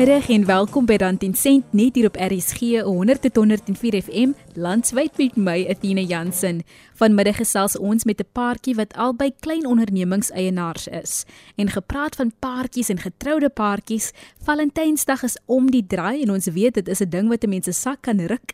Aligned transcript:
Goeiemiddag 0.00 0.30
en 0.34 0.44
welkom 0.46 0.86
by 0.88 0.96
Dan 0.96 1.18
10 1.20 1.34
Sent 1.36 1.72
net 1.76 1.94
hier 1.94 2.06
op 2.08 2.16
RSG 2.16 2.80
100.104 2.88 3.98
FM 4.00 4.32
landwyd 4.56 5.16
met 5.16 5.36
my 5.36 5.66
Athena 5.68 6.00
Jansen. 6.00 6.62
Vanmiddag 6.96 7.36
gesels 7.36 7.76
ons 7.78 8.04
met 8.04 8.20
'n 8.20 8.28
paartjie 8.32 8.74
wat 8.74 8.96
albei 8.96 9.32
klein 9.40 9.66
ondernemingseienaars 9.66 10.88
is. 10.88 11.24
En 11.56 11.70
gepraat 11.70 12.16
van 12.16 12.32
paartjies 12.38 12.88
en 12.88 12.98
getroude 12.98 13.48
paartjies, 13.48 14.12
Valentynsdag 14.42 15.22
is 15.22 15.38
om 15.46 15.70
die 15.70 15.86
draai 15.86 16.22
en 16.22 16.30
ons 16.30 16.46
weet 16.46 16.74
dit 16.74 16.88
is 16.88 17.00
'n 17.00 17.08
ding 17.08 17.28
wat 17.28 17.44
'n 17.44 17.48
mens 17.48 17.64
se 17.64 17.72
sak 17.72 17.98
kan 18.00 18.20
ruk. 18.20 18.52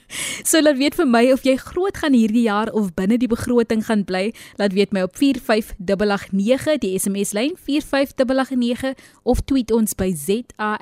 so 0.50 0.60
laat 0.60 0.76
weet 0.76 0.94
vir 0.94 1.06
my 1.06 1.32
of 1.32 1.42
jy 1.42 1.56
groot 1.56 1.96
gaan 1.96 2.12
hierdie 2.12 2.42
jaar 2.42 2.72
of 2.72 2.94
binne 2.94 3.18
die 3.18 3.28
begroting 3.28 3.84
gaan 3.84 4.04
bly. 4.04 4.34
Laat 4.56 4.72
weet 4.72 4.92
my 4.92 5.02
op 5.02 5.16
45889 5.16 6.78
die 6.78 6.98
SMS 6.98 7.32
lyn 7.32 7.56
45889 7.56 8.94
of 9.22 9.40
tweet 9.40 9.72
ons 9.72 9.94
by 9.94 10.14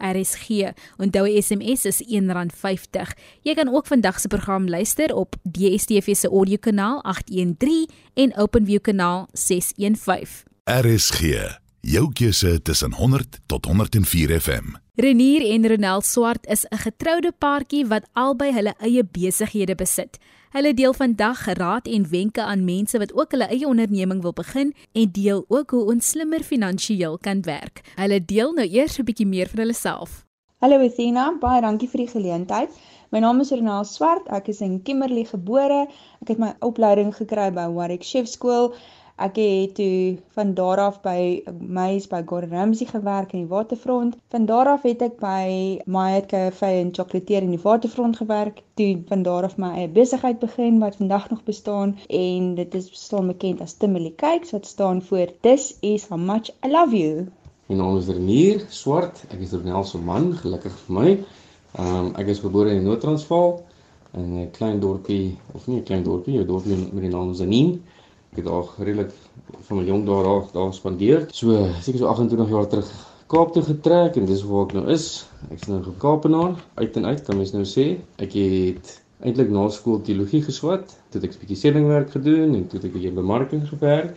ZARSG. 0.06 0.72
Onthou 0.96 1.26
SMS 1.40 1.84
is 1.84 2.02
R1.50. 2.02 3.12
Jy 3.42 3.54
kan 3.54 3.68
ook 3.74 3.86
vandag 3.86 4.20
se 4.20 4.28
program 4.28 4.68
luister 4.68 5.14
op 5.14 5.36
DSTV 5.42 6.14
se 6.14 6.28
audiokanaal 6.28 7.02
813 7.02 7.90
en 8.14 8.36
OpenView 8.36 8.80
kanaal 8.80 9.28
615. 9.32 10.44
RSG, 10.64 11.20
jou 11.80 12.12
keuse 12.12 12.62
tussen 12.62 12.92
100 12.92 13.38
tot 13.46 13.64
104 13.64 14.40
FM. 14.40 14.85
Renier 14.96 15.42
en 15.52 15.66
Ronel 15.68 16.00
Swart 16.00 16.46
is 16.46 16.64
'n 16.64 16.76
getroude 16.76 17.32
paartjie 17.38 17.86
wat 17.86 18.08
albei 18.12 18.52
hulle 18.52 18.74
eie 18.80 19.04
besighede 19.04 19.74
besit. 19.74 20.18
Hulle 20.50 20.74
deel 20.74 20.94
vandag 20.94 21.44
raad 21.58 21.86
en 21.86 22.08
wenke 22.08 22.42
aan 22.42 22.64
mense 22.64 22.98
wat 22.98 23.12
ook 23.12 23.30
hulle 23.30 23.48
eie 23.48 23.66
onderneming 23.66 24.22
wil 24.22 24.32
begin 24.32 24.74
en 24.92 25.12
deel 25.12 25.44
ook 25.48 25.70
hoe 25.70 25.84
ons 25.84 26.08
slimmer 26.08 26.42
finansiëel 26.42 27.18
kan 27.18 27.42
werk. 27.42 27.80
Hulle 27.94 28.24
deel 28.24 28.52
nou 28.52 28.68
eers 28.68 28.98
'n 28.98 29.04
bietjie 29.04 29.26
meer 29.26 29.48
van 29.48 29.58
hulle 29.58 29.74
self. 29.74 30.24
Hallo 30.56 30.78
Athena, 30.80 31.36
baie 31.40 31.60
dankie 31.60 31.88
vir 31.88 31.98
die 31.98 32.12
geleentheid. 32.12 32.70
My 33.12 33.18
naam 33.18 33.40
is 33.40 33.50
Renal 33.50 33.84
Swart. 33.84 34.26
Ek 34.32 34.48
is 34.48 34.60
in 34.60 34.82
Kimberley 34.82 35.24
gebore. 35.24 35.86
Ek 36.22 36.28
het 36.28 36.38
my 36.38 36.54
opleiding 36.60 37.12
gekry 37.14 37.52
by 37.52 37.66
Warwick 37.68 38.02
Chef 38.02 38.26
School. 38.26 38.74
Ek 39.16 39.38
het 39.40 39.74
toe 39.74 40.18
van 40.36 40.50
daar 40.54 40.78
af 40.78 40.96
by 41.00 41.40
Mays 41.58 42.04
by 42.06 42.18
Gordon 42.28 42.50
Ramsay 42.50 42.86
gewerk 42.86 43.30
in 43.32 43.46
die 43.46 43.48
waterfront. 43.48 44.16
Van 44.28 44.44
daar 44.44 44.68
af 44.68 44.82
het 44.84 45.00
ek 45.06 45.14
by 45.22 45.80
Myat 45.88 46.26
Cafe 46.28 46.68
en 46.82 46.90
Chocolateer 46.92 47.46
in 47.46 47.54
die 47.54 47.62
waterfront 47.62 48.18
gewerk. 48.20 48.60
Toe 48.76 49.00
van 49.08 49.22
daar 49.24 49.48
af 49.48 49.56
my 49.56 49.70
eie 49.78 49.88
besigheid 49.88 50.38
begin 50.42 50.82
wat 50.84 51.00
vandag 51.00 51.30
nog 51.30 51.40
bestaan 51.48 51.96
en 52.08 52.54
dit 52.60 52.74
is 52.74 52.90
bestaan 52.90 53.32
bekend 53.32 53.64
as 53.64 53.78
Timberley 53.80 54.12
Cakes 54.20 54.52
wat 54.52 54.66
staan 54.66 55.00
vir 55.00 55.32
This 55.40 55.78
is 55.80 56.08
how 56.08 56.20
much 56.20 56.52
I 56.60 56.68
love 56.68 56.92
you. 56.92 57.26
My 57.68 57.80
naam 57.80 57.96
is 57.96 58.12
Renier 58.12 58.66
Swart. 58.68 59.24
Ek 59.32 59.40
is 59.40 59.56
Renel 59.56 59.84
se 59.84 59.98
man, 59.98 60.34
gelukkig 60.44 60.76
vir 60.84 61.00
my. 61.00 61.08
Ehm 61.80 61.96
um, 61.96 62.14
ek 62.20 62.36
is 62.36 62.44
gebore 62.44 62.76
in 62.76 62.84
Noord-Transvaal 62.84 63.62
in 64.12 64.32
'n 64.44 64.50
klein 64.50 64.80
dorpie 64.80 65.38
of 65.54 65.66
nie 65.66 65.80
'n 65.80 65.88
klein 65.88 66.04
dorpie, 66.04 66.36
'n 66.38 66.46
dorpie 66.46 66.76
met 66.76 67.00
die 67.00 67.16
naam 67.16 67.34
Zanin. 67.34 67.78
Ek 68.36 68.42
het 68.44 68.50
daar 68.52 68.66
redelik 68.84 69.12
van 69.64 69.78
my 69.78 69.82
jong 69.88 70.02
dae 70.04 70.24
daar 70.26 70.42
daar 70.52 70.72
spandeer. 70.76 71.22
So 71.32 71.56
seker 71.80 72.02
so 72.02 72.08
28 72.10 72.50
jaar 72.52 72.66
terug 72.68 72.90
Kaap 73.32 73.54
toe 73.54 73.62
getrek 73.64 74.18
en 74.20 74.26
dis 74.28 74.42
waar 74.44 74.66
ek 74.66 74.74
nou 74.76 74.82
is. 74.92 75.06
Ek's 75.54 75.70
nou 75.70 75.78
'n 75.80 75.94
Kaapenaar 76.02 76.52
uit 76.76 76.96
en 77.00 77.06
uit, 77.06 77.22
kan 77.24 77.36
mens 77.40 77.52
nou 77.56 77.64
sê. 77.64 77.86
Ek 78.20 78.36
het 78.36 78.92
eintlik 79.24 79.48
na 79.50 79.64
skool 79.72 80.02
teologie 80.04 80.42
geswat, 80.44 80.92
toe 81.10 81.22
ek 81.24 81.32
'n 81.32 81.40
bietjie 81.40 81.56
sedingwerk 81.56 82.10
gedoen 82.10 82.54
en 82.54 82.66
toe 82.68 82.78
ek 82.78 82.84
'n 82.84 82.92
bietjie 82.92 83.12
bemarking 83.12 83.64
gewerk. 83.68 84.14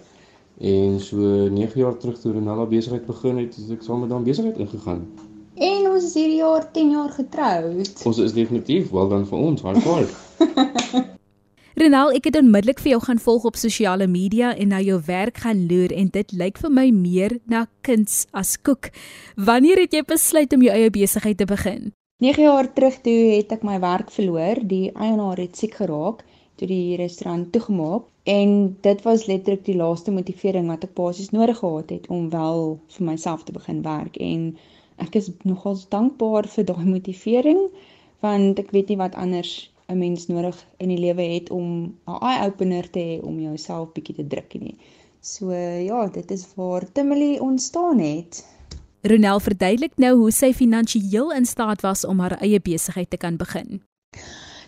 En 0.59 1.00
so 1.00 1.16
9 1.16 1.80
jaar 1.80 1.97
terug 1.97 2.19
toe 2.19 2.34
Renala 2.34 2.66
besigheid 2.66 3.06
begin 3.06 3.38
het, 3.38 3.56
het 3.56 3.72
ek 3.72 3.84
saam 3.84 4.01
met 4.01 4.12
hom 4.12 4.24
besigheid 4.24 4.57
ingegaan. 4.57 5.07
En 5.56 5.88
ons 5.91 6.03
is 6.03 6.13
hierdie 6.13 6.44
jaar 6.44 6.72
10 6.72 6.91
jaar 6.91 7.09
getroud. 7.09 8.03
Ons 8.06 8.18
is 8.18 8.34
definitief 8.34 8.91
wel 8.91 9.07
dan 9.09 9.25
vir 9.25 9.38
ons, 9.40 9.62
high 9.62 9.80
five. 9.88 11.18
Renal, 11.79 12.09
ek 12.12 12.25
het 12.28 12.35
onmiddellik 12.35 12.81
vir 12.84 12.90
jou 12.91 12.97
gaan 13.06 13.22
volg 13.23 13.45
op 13.47 13.56
sosiale 13.56 14.03
media 14.12 14.50
en 14.51 14.73
na 14.73 14.81
jou 14.84 14.97
werk 15.06 15.38
gaan 15.45 15.62
loer 15.69 15.94
en 15.95 16.09
dit 16.12 16.34
lyk 16.35 16.57
vir 16.59 16.73
my 16.75 16.84
meer 16.91 17.38
na 17.47 17.62
kuns 17.88 18.25
as 18.35 18.57
koek. 18.59 18.90
Wanneer 19.50 19.79
het 19.85 19.95
jy 19.95 20.01
besluit 20.09 20.51
om 20.51 20.66
jou 20.66 20.73
eie 20.75 20.89
besigheid 20.91 21.39
te 21.39 21.47
begin? 21.47 21.94
9 22.19 22.44
jaar 22.44 22.68
terug 22.75 23.00
toe 23.07 23.16
het 23.38 23.56
ek 23.56 23.63
my 23.63 23.78
werk 23.79 24.12
verloor. 24.12 24.59
Die 24.59 24.91
eienaar 24.91 25.39
het 25.39 25.56
siek 25.56 25.79
geraak 25.79 26.25
toe 26.59 26.68
die 26.68 27.00
restaurant 27.00 27.47
toegemaak 27.56 28.12
en 28.28 28.75
dit 28.84 29.07
was 29.07 29.29
letterlik 29.31 29.63
die 29.72 29.79
laaste 29.79 30.12
motivering 30.12 30.68
wat 30.68 30.84
ek 30.84 30.97
basies 31.00 31.31
nodig 31.31 31.63
gehad 31.63 31.95
het 31.95 32.12
om 32.12 32.28
wel 32.35 32.75
vir 32.97 33.12
myself 33.13 33.47
te 33.47 33.56
begin 33.56 33.85
werk 33.88 34.19
en 34.19 34.50
ek 35.00 35.16
is 35.16 35.31
nogals 35.47 35.88
dankbaar 35.88 36.51
vir 36.59 36.72
daai 36.75 36.85
motivering 36.91 37.69
want 38.19 38.59
ek 38.59 38.75
weet 38.75 38.91
nie 38.91 39.00
wat 39.07 39.16
anders 39.16 39.69
'n 39.89 39.97
mens 39.97 40.27
nodig 40.27 40.66
in 40.77 40.89
die 40.89 40.97
lewe 40.97 41.22
het 41.22 41.50
om 41.50 41.95
'n 42.07 42.22
eye 42.22 42.45
opener 42.45 42.89
te 42.89 43.00
hê 43.00 43.25
om 43.25 43.39
jouself 43.39 43.91
bietjie 43.91 44.16
te 44.16 44.27
druk 44.27 44.53
nie. 44.59 44.75
So 45.22 45.51
ja, 45.53 46.07
dit 46.07 46.31
is 46.31 46.47
waar 46.55 46.91
Timely 46.91 47.38
ontstaan 47.38 48.00
het. 48.00 48.45
Ronel 49.01 49.39
verduidelik 49.39 49.91
nou 49.95 50.17
hoe 50.17 50.31
sy 50.31 50.53
finansiëel 50.53 51.31
in 51.31 51.45
staat 51.45 51.81
was 51.81 52.05
om 52.05 52.19
haar 52.19 52.38
eie 52.41 52.59
besigheid 52.59 53.09
te 53.09 53.17
kan 53.17 53.38
begin. 53.38 53.81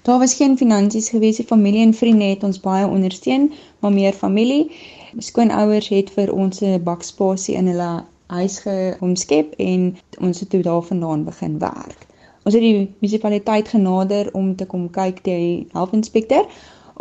Daar 0.01 0.19
was 0.19 0.33
geen 0.33 0.57
finansies 0.57 1.09
gewees 1.09 1.37
nie. 1.37 1.47
Familie 1.47 1.85
en 1.85 1.93
vriende 1.93 2.25
het 2.25 2.43
ons 2.43 2.59
baie 2.59 2.87
ondersteun, 2.87 3.51
maar 3.79 3.93
meer 3.93 4.13
familie. 4.13 4.71
Skoonouers 5.17 5.87
het 5.87 6.09
vir 6.09 6.33
ons 6.33 6.61
'n 6.61 6.83
bakspasie 6.83 7.55
in 7.55 7.67
hulle 7.67 8.03
huis 8.27 8.59
geomskep 8.59 9.53
en 9.57 9.97
ons 10.19 10.39
het 10.39 10.49
toe 10.49 10.61
daarvandaan 10.61 11.23
begin 11.23 11.59
werk. 11.59 12.07
Ons 12.43 12.53
het 12.53 12.63
die 12.63 12.75
munisipaliteit 12.75 13.67
genader 13.67 14.29
om 14.33 14.55
te 14.55 14.65
kom 14.65 14.89
kyk 14.89 15.23
die 15.23 15.67
helpinspekteur 15.73 16.47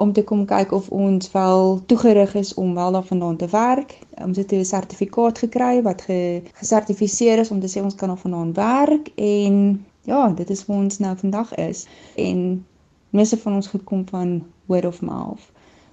om 0.01 0.13
te 0.13 0.23
kom 0.25 0.47
kyk 0.49 0.73
of 0.73 0.89
ons 0.89 1.31
wel 1.33 1.81
toegerig 1.87 2.35
is 2.35 2.55
om 2.55 2.75
wel 2.75 2.93
daarvandaan 2.93 3.37
te 3.37 3.49
werk. 3.53 3.99
Ons 4.25 4.37
het 4.37 4.53
'n 4.53 4.65
sertifikaat 4.65 5.39
gekry 5.39 5.83
wat 5.83 6.03
ge, 6.03 6.43
gesertifiseer 6.53 7.39
is 7.39 7.51
om 7.51 7.61
te 7.61 7.69
sê 7.69 7.83
ons 7.83 7.95
kan 7.95 8.09
daarvandaan 8.09 8.53
werk 8.53 9.13
en 9.15 9.85
ja, 10.03 10.29
dit 10.29 10.51
is 10.51 10.67
waar 10.67 10.77
ons 10.77 10.99
nou 10.99 11.17
vandag 11.17 11.55
is. 11.55 11.87
En 12.17 12.67
meeste 13.11 13.37
van 13.37 13.55
ons 13.55 13.67
gekom 13.67 14.09
van 14.09 14.45
word 14.67 14.85
of 14.85 15.01
mouth 15.01 15.51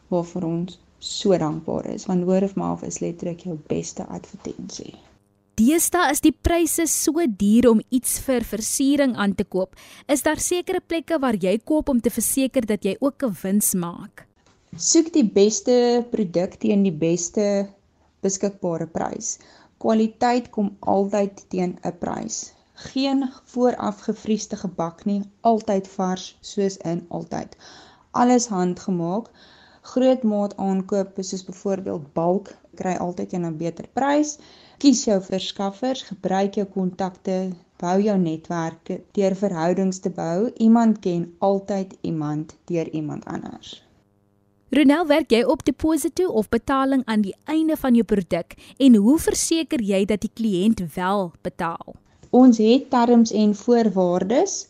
waarvoor 0.07 0.43
ons 0.43 0.79
so 0.97 1.37
dankbaar 1.37 1.85
is 1.85 2.05
want 2.05 2.23
word 2.23 2.43
of 2.43 2.55
mouth 2.55 2.83
is 2.83 2.99
letterlik 2.99 3.39
jou 3.39 3.57
beste 3.67 4.05
advertensie. 4.05 4.93
Deesdae 5.57 6.11
is 6.13 6.19
die 6.21 6.35
pryse 6.45 6.83
so 6.85 7.23
duur 7.41 7.65
om 7.71 7.79
iets 7.97 8.19
vir 8.21 8.43
versiering 8.45 9.15
aan 9.17 9.31
te 9.33 9.45
koop. 9.55 9.71
Is 10.05 10.21
daar 10.21 10.37
sekere 10.37 10.83
plekke 10.85 11.17
waar 11.23 11.33
jy 11.33 11.55
koop 11.71 11.87
om 11.89 11.97
te 11.97 12.11
verseker 12.13 12.67
dat 12.69 12.83
jy 12.85 12.93
ook 13.01 13.23
'n 13.25 13.33
wins 13.41 13.73
maak? 13.73 14.27
Soek 14.77 15.09
die 15.15 15.25
beste 15.25 16.05
produk 16.11 16.59
teen 16.61 16.83
die 16.83 16.93
beste 17.05 17.45
beskikbare 18.21 18.85
prys. 18.85 19.39
Kwaliteit 19.81 20.51
kom 20.51 20.69
altyd 20.81 21.41
teen 21.49 21.73
'n 21.81 21.97
prys. 22.03 22.53
Geen 22.91 23.25
vooraf 23.45 24.05
gevriesde 24.09 24.57
gebak 24.61 25.05
nie, 25.05 25.23
altyd 25.41 25.87
vars 25.87 26.37
soos 26.41 26.77
in 26.77 27.05
altyd. 27.09 27.57
Alles 28.11 28.45
handgemaak. 28.47 29.25
Groot 29.81 30.23
maat 30.23 30.53
aankoop 30.57 31.17
soos 31.17 31.43
byvoorbeeld 31.49 32.13
bulk 32.13 32.53
kry 32.75 32.93
altyd 32.93 33.33
'n 33.33 33.57
beter 33.57 33.87
prys. 33.93 34.37
Kies 34.77 35.07
jou 35.07 35.17
verskaffers, 35.25 36.03
gebruik 36.05 36.59
jou 36.59 36.67
kontakte, 36.69 37.37
bou 37.81 37.95
jou 37.97 38.13
netwerke 38.21 38.99
deur 39.17 39.33
verhoudings 39.39 39.97
te 40.03 40.11
bou. 40.13 40.51
Iemand 40.61 40.99
ken 41.01 41.23
altyd 41.41 41.95
iemand 42.05 42.53
deur 42.69 42.89
iemand 42.93 43.25
anders. 43.25 43.71
Ronel, 44.69 45.07
werk 45.09 45.33
jy 45.33 45.39
op 45.49 45.63
deposito 45.65 46.27
of 46.29 46.49
betaling 46.53 47.01
aan 47.05 47.23
die 47.25 47.33
einde 47.49 47.77
van 47.79 47.97
jou 47.97 48.03
produk 48.05 48.53
en 48.77 48.99
hoe 49.01 49.17
verseker 49.23 49.81
jy 49.81 50.03
dat 50.05 50.21
die 50.21 50.33
kliënt 50.33 50.83
wel 50.93 51.31
betaal? 51.41 51.95
Ons 52.29 52.61
het 52.61 52.89
terms 52.93 53.33
en 53.33 53.55
voorwaardes. 53.55 54.67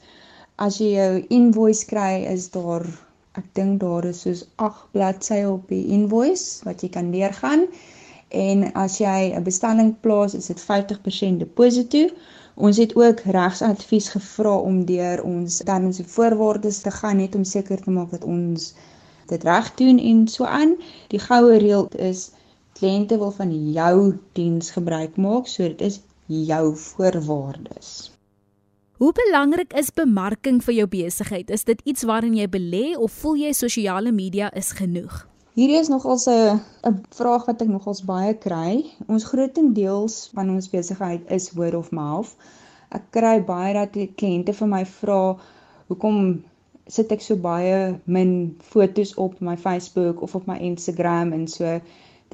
As 0.55 0.79
jy 0.79 0.93
jou 0.93 1.11
invoice 1.33 1.83
kry, 1.89 2.23
is 2.31 2.47
daar 2.55 2.87
ek 3.35 3.51
dink 3.59 3.81
daar 3.83 4.07
is 4.07 4.23
soos 4.23 4.47
8 4.55 4.87
bladsye 4.95 5.43
op 5.49 5.67
die 5.67 5.83
invoice 5.93 6.63
wat 6.63 6.85
jy 6.85 6.93
kan 6.95 7.11
deurgaan. 7.11 7.67
En 8.29 8.73
as 8.73 8.97
jy 8.97 9.31
'n 9.35 9.43
bestelling 9.43 9.99
plaas, 9.99 10.33
is 10.33 10.45
dit 10.45 10.61
50% 10.61 11.39
deposito. 11.39 12.09
Ons 12.55 12.77
het 12.77 12.95
ook 12.95 13.19
regsadvies 13.19 14.09
gevra 14.09 14.57
om 14.57 14.85
deur 14.85 15.23
ons 15.23 15.57
terms 15.57 15.99
en 15.99 16.09
voorwaardes 16.09 16.81
te 16.81 16.91
gaan 16.91 17.17
net 17.17 17.35
om 17.35 17.43
seker 17.43 17.81
te 17.81 17.91
maak 17.91 18.11
dat 18.11 18.23
ons 18.23 18.73
dit 19.27 19.43
reg 19.43 19.73
doen 19.75 19.99
en 19.99 20.27
so 20.27 20.43
aan. 20.43 20.75
Die 21.07 21.19
goue 21.19 21.57
reël 21.57 21.87
is 21.95 22.31
kliënte 22.79 23.17
wil 23.17 23.31
van 23.31 23.71
jou 23.71 24.17
diens 24.33 24.71
gebruik 24.71 25.15
maak, 25.15 25.47
so 25.47 25.63
dit 25.63 25.81
is 25.81 26.01
jou 26.25 26.75
voorwaardes. 26.75 28.11
Hoe 28.97 29.13
belangrik 29.13 29.73
is 29.77 29.93
bemarking 29.93 30.63
vir 30.63 30.73
jou 30.73 30.87
besigheid? 30.89 31.49
Is 31.53 31.63
dit 31.63 31.81
iets 31.85 32.03
waarin 32.03 32.33
jy 32.33 32.47
belê 32.49 32.85
of 32.97 33.13
voel 33.21 33.35
jy 33.45 33.51
sosiale 33.53 34.11
media 34.11 34.49
is 34.57 34.71
genoeg? 34.71 35.27
Hierdie 35.57 35.79
is 35.81 35.87
nogals 35.89 36.27
'n 36.29 36.59
'n 36.87 36.97
vraag 37.19 37.45
wat 37.49 37.61
ek 37.63 37.69
nogals 37.75 38.01
baie 38.09 38.33
kry. 38.41 38.73
Ons 39.13 39.23
grootendeels 39.29 40.17
van 40.35 40.51
ons 40.55 40.67
besigheid 40.73 41.31
is 41.37 41.47
word 41.59 41.73
of 41.79 41.89
mouth. 41.99 42.35
Ek 42.97 43.07
kry 43.15 43.31
baie 43.47 43.71
dat 43.77 43.97
kliënte 44.21 44.53
vir 44.59 44.69
my 44.73 44.83
vra 44.91 45.17
hoekom 45.87 46.19
sit 46.97 47.15
ek 47.15 47.25
so 47.25 47.39
baie 47.47 47.79
min 48.17 48.35
fotos 48.73 49.15
op 49.25 49.41
my 49.49 49.57
Facebook 49.65 50.21
of 50.21 50.37
op 50.41 50.45
my 50.51 50.59
Instagram 50.69 51.33
en 51.39 51.49
so 51.55 51.73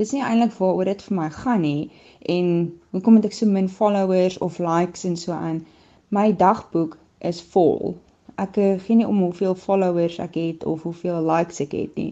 dis 0.01 0.11
nie 0.17 0.25
eintlik 0.31 0.59
waaroor 0.59 0.91
dit 0.91 1.07
vir 1.07 1.17
my 1.21 1.29
gaan 1.39 1.65
nie 1.69 1.89
en 2.35 2.53
hoekom 2.91 3.21
het 3.21 3.31
ek 3.31 3.39
so 3.39 3.51
min 3.55 3.71
followers 3.79 4.37
of 4.49 4.59
likes 4.59 5.07
en 5.07 5.15
so 5.25 5.31
aan 5.31 5.65
my 6.09 6.27
dagboek 6.45 6.99
is 7.31 7.41
vol 7.55 7.95
ek 8.35 8.57
eh, 8.57 8.77
gee 8.83 8.99
nie 8.99 9.07
om 9.07 9.25
hoeveel 9.29 9.55
followers 9.55 10.19
ek 10.19 10.35
het 10.43 10.71
of 10.75 10.83
hoeveel 10.83 11.23
likes 11.33 11.63
ek 11.63 11.79
het 11.79 11.95
nie 12.03 12.11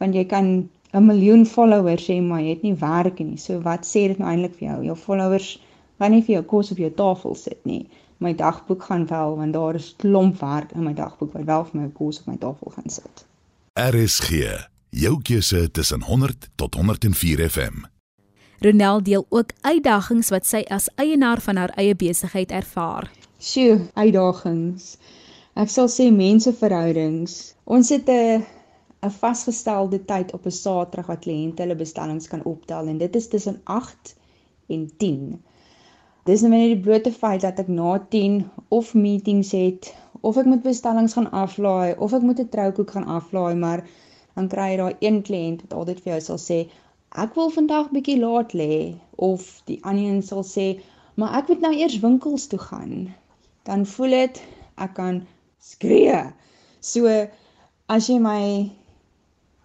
want 0.00 0.14
jy 0.14 0.24
kan 0.24 0.68
'n 0.92 1.06
miljoen 1.06 1.46
followers 1.46 2.08
hê 2.08 2.20
maar 2.22 2.40
jy 2.40 2.56
het 2.56 2.62
nie 2.62 2.74
werk 2.74 3.18
nie 3.20 3.38
so 3.38 3.60
wat 3.60 3.86
sê 3.86 4.08
dit 4.08 4.18
nou 4.18 4.30
eintlik 4.30 4.58
vir 4.58 4.68
jou 4.68 4.84
jou 4.84 4.96
followers 4.96 5.58
gaan 5.98 6.10
nie 6.16 6.22
vir 6.22 6.34
jou 6.34 6.44
kos 6.54 6.72
op 6.72 6.78
jou 6.78 6.90
tafel 6.90 7.34
sit 7.34 7.60
nie 7.64 7.84
my 8.20 8.34
dagboek 8.34 8.82
gaan 8.82 9.06
wel 9.06 9.36
want 9.36 9.52
daar 9.52 9.74
is 9.74 9.94
klomp 9.96 10.40
werk 10.40 10.72
in 10.72 10.82
my 10.82 10.92
dagboek 10.94 11.32
wat 11.32 11.44
wel 11.44 11.64
vir 11.64 11.80
my 11.80 11.88
kos 11.96 12.20
op 12.20 12.26
my 12.26 12.36
tafel 12.36 12.72
gaan 12.76 12.90
sit. 12.92 13.24
RSG, 13.80 14.30
jou 14.90 15.14
keuse 15.22 15.70
tussen 15.70 16.02
100 16.02 16.48
tot 16.54 16.74
104 16.74 17.48
FM. 17.50 17.86
Ronel 18.60 19.02
deel 19.02 19.26
ook 19.28 19.52
uitdagings 19.60 20.28
wat 20.28 20.46
sy 20.46 20.60
as 20.68 20.90
eienaar 21.00 21.40
van 21.40 21.56
haar 21.56 21.72
eie 21.80 21.96
besigheid 21.96 22.52
ervaar. 22.52 23.08
Sjoe, 23.40 23.88
uitdagings. 23.94 24.98
Ek 25.56 25.72
sal 25.72 25.88
sê 25.88 26.10
menseverhoudings. 26.12 27.54
Ons 27.64 27.88
het 27.88 28.08
'n 28.08 28.44
'n 29.06 29.10
vasgestelde 29.10 29.98
tyd 30.04 30.32
op 30.36 30.46
'n 30.46 30.56
Saterdag 30.56 31.06
wat 31.12 31.22
kliënte 31.26 31.62
hulle 31.62 31.76
bestellings 31.82 32.28
kan 32.28 32.44
optel 32.44 32.86
en 32.92 32.98
dit 32.98 33.16
is 33.20 33.28
tussen 33.28 33.60
8 33.64 34.16
en 34.76 34.82
10. 34.96 35.22
Dis 36.28 36.42
nou 36.44 36.50
net 36.52 36.66
die 36.74 36.84
blote 36.86 37.12
feit 37.12 37.40
dat 37.40 37.58
ek 37.62 37.68
na 37.68 37.98
10 38.14 38.36
of 38.68 38.94
meetings 38.94 39.52
het 39.56 39.88
of 40.20 40.36
ek 40.36 40.50
moet 40.50 40.62
bestellings 40.62 41.16
gaan 41.16 41.30
aflaai 41.44 41.94
of 41.96 42.12
ek 42.18 42.26
moet 42.28 42.40
'n 42.44 42.52
troukoek 42.56 42.90
gaan 42.90 43.08
aflaai, 43.16 43.54
maar 43.54 43.86
dan 44.34 44.48
kry 44.48 44.68
jy 44.70 44.76
daai 44.76 44.96
een 45.00 45.22
kliënt 45.28 45.62
wat 45.62 45.78
altyd 45.78 46.00
vir 46.00 46.12
jou 46.12 46.20
sal 46.26 46.40
sê 46.48 46.58
ek 47.24 47.34
wil 47.34 47.50
vandag 47.50 47.88
bietjie 47.90 48.18
laat 48.20 48.52
lê 48.52 48.94
of 49.16 49.62
die 49.70 49.78
ander 49.82 50.10
een 50.10 50.22
sal 50.22 50.44
sê 50.44 50.66
maar 51.16 51.38
ek 51.38 51.48
moet 51.48 51.60
nou 51.60 51.72
eers 51.74 51.98
winkels 52.04 52.46
toe 52.46 52.58
gaan. 52.58 53.14
Dan 53.68 53.86
voel 53.86 54.10
dit 54.10 54.42
ek 54.76 54.94
kan 54.94 55.26
skree. 55.58 56.20
So 56.80 57.08
as 57.88 58.06
jy 58.08 58.18
my 58.18 58.70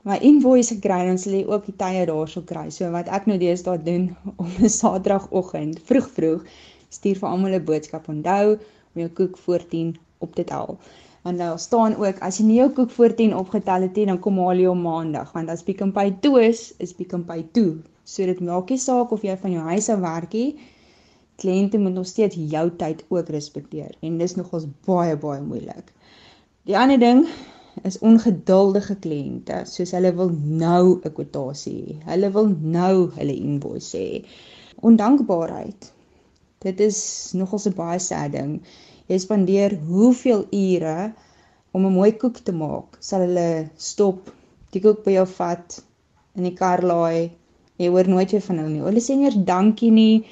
my 0.05 0.19
invoice 0.21 0.75
kry 0.83 0.99
dan 1.07 1.17
sal 1.17 1.33
jy 1.33 1.45
ook 1.49 1.65
die 1.65 1.75
tye 1.79 2.05
daarso 2.05 2.43
kry. 2.45 2.67
So 2.73 2.91
wat 2.93 3.09
ek 3.09 3.25
nou 3.29 3.37
deesdae 3.41 3.81
doen 3.85 4.11
op 4.41 4.59
'n 4.61 4.69
Saterdagoggend, 4.69 5.81
vroeg 5.89 6.09
vroeg, 6.17 6.43
stuur 6.93 7.17
vir 7.21 7.29
almal 7.29 7.57
'n 7.57 7.65
boodskap. 7.65 8.09
Onthou 8.09 8.57
om 8.93 9.01
jou 9.01 9.09
koek 9.09 9.37
voor 9.37 9.65
10 9.71 9.97
op 10.19 10.35
te 10.35 10.43
tel. 10.43 10.77
Want 11.25 11.37
daar 11.37 11.59
staan 11.59 11.95
ook 11.95 12.19
as 12.21 12.37
jy 12.37 12.45
nie 12.45 12.59
jou 12.59 12.69
koek 12.69 12.91
voor 12.91 13.15
10 13.15 13.33
opgetel 13.35 13.81
het 13.81 13.95
nie, 13.95 14.05
dan 14.05 14.19
kom 14.19 14.37
haal 14.37 14.61
jy 14.61 14.67
hom 14.69 14.81
maandag, 14.81 15.31
want 15.33 15.49
as 15.49 15.63
Pick 15.63 15.81
n 15.81 15.91
Pay 15.91 16.15
toe 16.21 16.37
is, 16.43 16.73
is 16.77 16.93
Pick 16.93 17.15
n 17.17 17.25
Pay 17.25 17.47
toe. 17.51 17.81
So 18.03 18.25
dit 18.25 18.39
maak 18.39 18.69
nie 18.69 18.77
saak 18.77 19.11
of 19.11 19.23
jy 19.25 19.37
van 19.37 19.51
jou 19.51 19.63
huis 19.73 19.89
af 19.89 19.99
werk 19.99 20.33
nie. 20.33 20.55
Kliënte 21.41 21.81
moet 21.81 21.93
nog 21.93 22.05
steeds 22.07 22.37
jou 22.37 22.69
tyd 22.77 23.03
ook 23.09 23.29
respekteer 23.29 23.97
en 24.01 24.17
dis 24.17 24.35
nogals 24.35 24.69
baie 24.85 25.17
baie 25.17 25.41
moeilik. 25.41 25.89
Die 26.69 26.77
ander 26.77 26.99
ding 26.99 27.25
is 27.83 27.97
ongeduldige 27.99 28.95
kliënte, 29.03 29.59
soos 29.67 29.91
hulle 29.95 30.11
wil 30.15 30.31
nou 30.61 30.99
'n 31.03 31.13
kwotasie. 31.17 31.97
Hulle 32.05 32.31
wil 32.31 32.47
nou 32.77 33.09
hulle 33.17 33.35
invoice 33.35 33.97
hê. 33.97 34.23
Ondankbaarheid. 34.89 35.91
Dit 36.65 36.79
is 36.79 36.99
nogal 37.33 37.59
'n 37.65 37.75
baie 37.75 37.99
sad 37.99 38.31
ding. 38.31 38.61
Jy 39.07 39.17
spandeer 39.19 39.77
hoeveel 39.87 40.45
ure 40.51 41.13
om 41.71 41.85
'n 41.85 41.97
mooi 41.99 42.11
koek 42.11 42.37
te 42.37 42.51
maak. 42.51 42.97
Sal 42.99 43.21
hulle 43.27 43.69
stop, 43.75 44.31
die 44.71 44.81
koek 44.81 45.03
by 45.03 45.11
jou 45.11 45.27
vat 45.27 45.83
in 46.35 46.43
die 46.43 46.55
kar 46.61 46.81
laai. 46.81 47.31
Jy 47.77 47.87
hoor 47.89 48.07
nooit 48.07 48.31
weer 48.31 48.41
van 48.41 48.57
hulle 48.57 48.69
nie. 48.69 48.85
Hulle 48.87 49.03
sê 49.03 49.15
nie 49.15 49.25
eers 49.25 49.43
dankie 49.51 49.91
nie. 49.91 50.25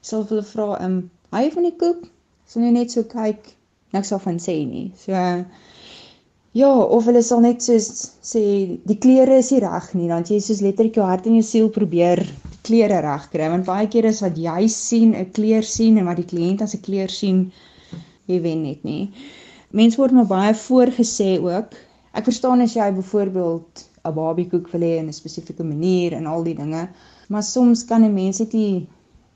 Sal 0.00 0.26
hulle 0.28 0.42
vra, 0.42 0.78
"Ehm, 0.80 0.84
um, 0.84 1.10
jy 1.32 1.50
van 1.50 1.62
die 1.62 1.76
koek?" 1.76 2.10
Sal 2.46 2.62
jy 2.62 2.70
net 2.70 2.90
so 2.90 3.02
kyk, 3.02 3.56
niks 3.92 4.12
af 4.12 4.22
van 4.22 4.38
sê 4.38 4.66
nie. 4.66 4.92
So 4.96 5.12
Ja, 6.56 6.70
of 6.72 7.04
hulle 7.04 7.20
sal 7.20 7.42
net 7.44 7.60
soos 7.60 7.88
sê 8.24 8.40
die 8.88 8.96
klere 8.96 9.36
is 9.42 9.50
nie 9.52 9.60
reg 9.60 9.90
nie, 9.92 10.06
dan 10.08 10.24
jy 10.24 10.38
soos 10.40 10.62
letterlik 10.64 10.96
jou 10.96 11.04
hart 11.04 11.26
en 11.28 11.34
jou 11.36 11.44
siel 11.44 11.66
probeer 11.74 12.22
die 12.24 12.60
klere 12.64 13.02
reg 13.04 13.26
kry, 13.32 13.50
want 13.52 13.66
baie 13.66 13.88
keer 13.92 14.06
is 14.08 14.22
wat 14.24 14.38
jy 14.40 14.68
sien 14.72 15.12
'n 15.12 15.28
kleur 15.36 15.62
sien 15.62 15.98
en 16.00 16.06
wat 16.08 16.16
die 16.16 16.30
kliënt 16.30 16.62
as 16.64 16.72
'n 16.74 16.80
kleur 16.86 17.12
sien, 17.12 17.42
jy 18.26 18.38
wen 18.40 18.62
net 18.62 18.80
nie. 18.84 19.12
Mense 19.72 20.00
word 20.00 20.16
maar 20.16 20.30
baie 20.30 20.54
voorgesê 20.54 21.36
ook. 21.36 21.74
Ek 22.14 22.24
verstaan 22.24 22.64
as 22.64 22.76
jy 22.76 22.88
byvoorbeeld 22.96 23.84
'n 24.06 24.14
babiekoek 24.14 24.72
wil 24.72 24.86
hê 24.88 24.94
in 25.02 25.08
'n 25.08 25.20
spesifieke 25.20 25.64
manier 25.64 26.14
en 26.14 26.26
al 26.26 26.44
die 26.44 26.54
dinge, 26.54 26.88
maar 27.28 27.42
soms 27.42 27.84
kan 27.84 28.04
'n 28.04 28.14
mens 28.14 28.38
net 28.40 28.54
nie 28.54 28.86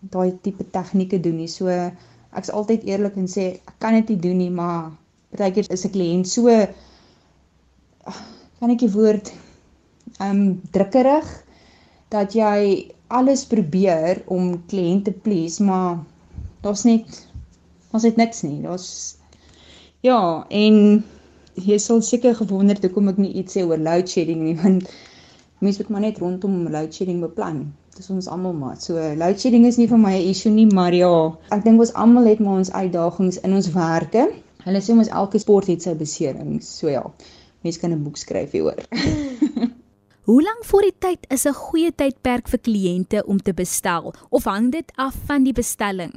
daai 0.00 0.32
tipe 0.42 0.64
tegnieke 0.64 1.20
doen 1.20 1.36
nie. 1.36 1.48
So 1.48 1.68
ek's 1.68 2.50
altyd 2.50 2.84
eerlik 2.84 3.16
en 3.16 3.28
sê 3.28 3.60
ek 3.68 3.76
kan 3.78 3.92
dit 4.00 4.08
nie 4.08 4.20
doen 4.28 4.38
nie, 4.38 4.50
maar 4.50 4.92
baie 5.36 5.52
keer 5.52 5.68
is 5.70 5.84
'n 5.84 5.92
kliënt 5.92 6.26
so 6.26 6.48
kan 8.04 8.70
ek 8.70 8.82
die 8.84 8.92
woord 8.94 9.32
um 10.22 10.60
drukkerig 10.74 11.28
dat 12.12 12.34
jy 12.36 12.92
alles 13.12 13.44
probeer 13.48 14.22
om 14.30 14.54
kliënte 14.68 15.12
please, 15.24 15.62
maar 15.62 16.00
daar's 16.64 16.84
net 16.88 17.26
ons 17.92 18.04
het 18.06 18.16
niks 18.20 18.42
nie. 18.46 18.60
Daar's 18.64 19.16
ja, 20.04 20.44
en 20.48 21.02
jy 21.60 21.78
sal 21.78 22.00
seker 22.04 22.36
gewonder 22.38 22.78
het 22.78 22.86
hoekom 22.88 23.12
ek 23.12 23.20
nie 23.20 23.32
iets 23.42 23.56
sê 23.56 23.64
oor 23.66 23.80
load 23.80 24.08
shedding 24.08 24.44
nie, 24.46 24.56
want 24.62 24.88
mense 25.62 25.82
moet 25.82 25.92
maar 25.94 26.06
net 26.08 26.22
rondom 26.22 26.64
load 26.72 26.94
shedding 26.94 27.20
beplan. 27.24 27.66
Dis 27.96 28.08
ons 28.12 28.28
almal 28.32 28.56
maar. 28.56 28.78
So 28.80 28.96
load 28.96 29.40
shedding 29.40 29.66
is 29.68 29.76
nie 29.80 29.88
vir 29.90 30.00
my 30.00 30.14
'n 30.16 30.30
issue 30.32 30.52
nie, 30.52 30.66
maar 30.66 30.96
ja, 30.96 31.12
ek 31.52 31.64
dink 31.64 31.80
ons 31.80 31.92
almal 31.92 32.30
het 32.30 32.40
maar 32.40 32.62
ons 32.64 32.72
uitdagings 32.72 33.42
in 33.44 33.52
ons 33.58 33.72
werke. 33.76 34.30
Hulle 34.64 34.80
sê 34.80 34.94
mos 34.94 35.10
elke 35.10 35.38
sport 35.42 35.68
het 35.68 35.82
sy 35.82 35.94
beserings. 35.98 36.68
So 36.78 36.88
ja 36.88 37.04
mens 37.62 37.78
kan 37.78 37.92
'n 37.92 38.02
boek 38.02 38.16
skryf 38.16 38.50
hieroor. 38.52 38.82
Hoe 40.22 40.42
lank 40.42 40.64
voor 40.64 40.84
die 40.86 40.94
tyd 40.98 41.24
is 41.34 41.44
'n 41.50 41.58
goeie 41.58 41.90
tydperk 42.00 42.48
vir 42.48 42.60
kliënte 42.66 43.22
om 43.26 43.38
te 43.42 43.52
bestel 43.60 44.12
of 44.30 44.44
hang 44.44 44.68
dit 44.72 44.92
af 44.94 45.16
van 45.26 45.42
die 45.42 45.52
bestelling? 45.52 46.12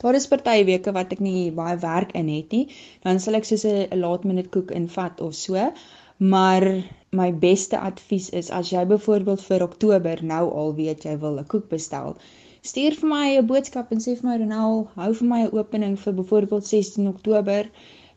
Daar 0.00 0.14
is 0.14 0.28
party 0.28 0.64
weke 0.64 0.92
wat 0.96 1.12
ek 1.12 1.20
nie 1.20 1.52
baie 1.52 1.76
werk 1.82 2.14
in 2.16 2.28
het 2.28 2.56
nie, 2.56 2.72
dan 3.04 3.20
sal 3.20 3.34
ek 3.34 3.44
soos 3.44 3.64
'n 3.64 4.00
late 4.00 4.26
minute 4.26 4.48
koek 4.48 4.70
invat 4.70 5.20
of 5.20 5.34
so. 5.34 5.72
Maar 6.16 6.64
my 7.10 7.28
beste 7.34 7.78
advies 7.78 8.30
is 8.30 8.50
as 8.50 8.70
jy 8.70 8.86
byvoorbeeld 8.86 9.44
vir 9.44 9.62
Oktober 9.62 10.24
nou 10.24 10.50
al 10.62 10.74
weet 10.74 11.04
jy 11.04 11.18
wil 11.18 11.38
'n 11.38 11.46
koek 11.46 11.68
bestel, 11.68 12.16
stuur 12.62 12.94
vir 13.00 13.08
my 13.08 13.36
'n 13.36 13.46
boodskap 13.46 13.92
en 13.92 14.00
sê 14.00 14.16
vir 14.16 14.30
my 14.30 14.36
Ronel, 14.38 14.88
hou 14.94 15.12
vir 15.12 15.28
my 15.28 15.42
'n 15.44 15.52
opening 15.52 15.98
vir 15.98 16.12
byvoorbeeld 16.14 16.66
16 16.66 17.08
Oktober 17.08 17.68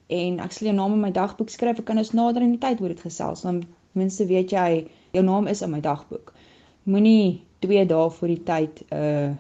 en 0.08 0.40
ek 0.40 0.52
sal 0.52 0.68
jou 0.68 0.76
naam 0.76 0.94
in 0.94 1.02
my 1.02 1.12
dagboek 1.12 1.50
skryf. 1.50 1.80
Ek 1.80 1.86
kan 1.86 1.98
ons 1.98 2.14
nader 2.14 2.42
in 2.42 2.56
die 2.56 2.62
tyd 2.62 2.82
oor 2.82 2.94
dit 2.94 3.02
gesels. 3.02 3.42
Dan 3.42 3.64
minste 3.94 4.26
weet 4.26 4.52
jy 4.52 4.88
jou 5.14 5.24
naam 5.24 5.48
is 5.48 5.62
in 5.62 5.72
my 5.72 5.82
dagboek. 5.82 6.34
Moenie 6.84 7.44
2 7.66 7.86
dae 7.88 8.10
voor 8.10 8.28
die 8.28 8.44
tyd 8.44 8.84
'n 8.90 8.96
uh, 8.96 9.36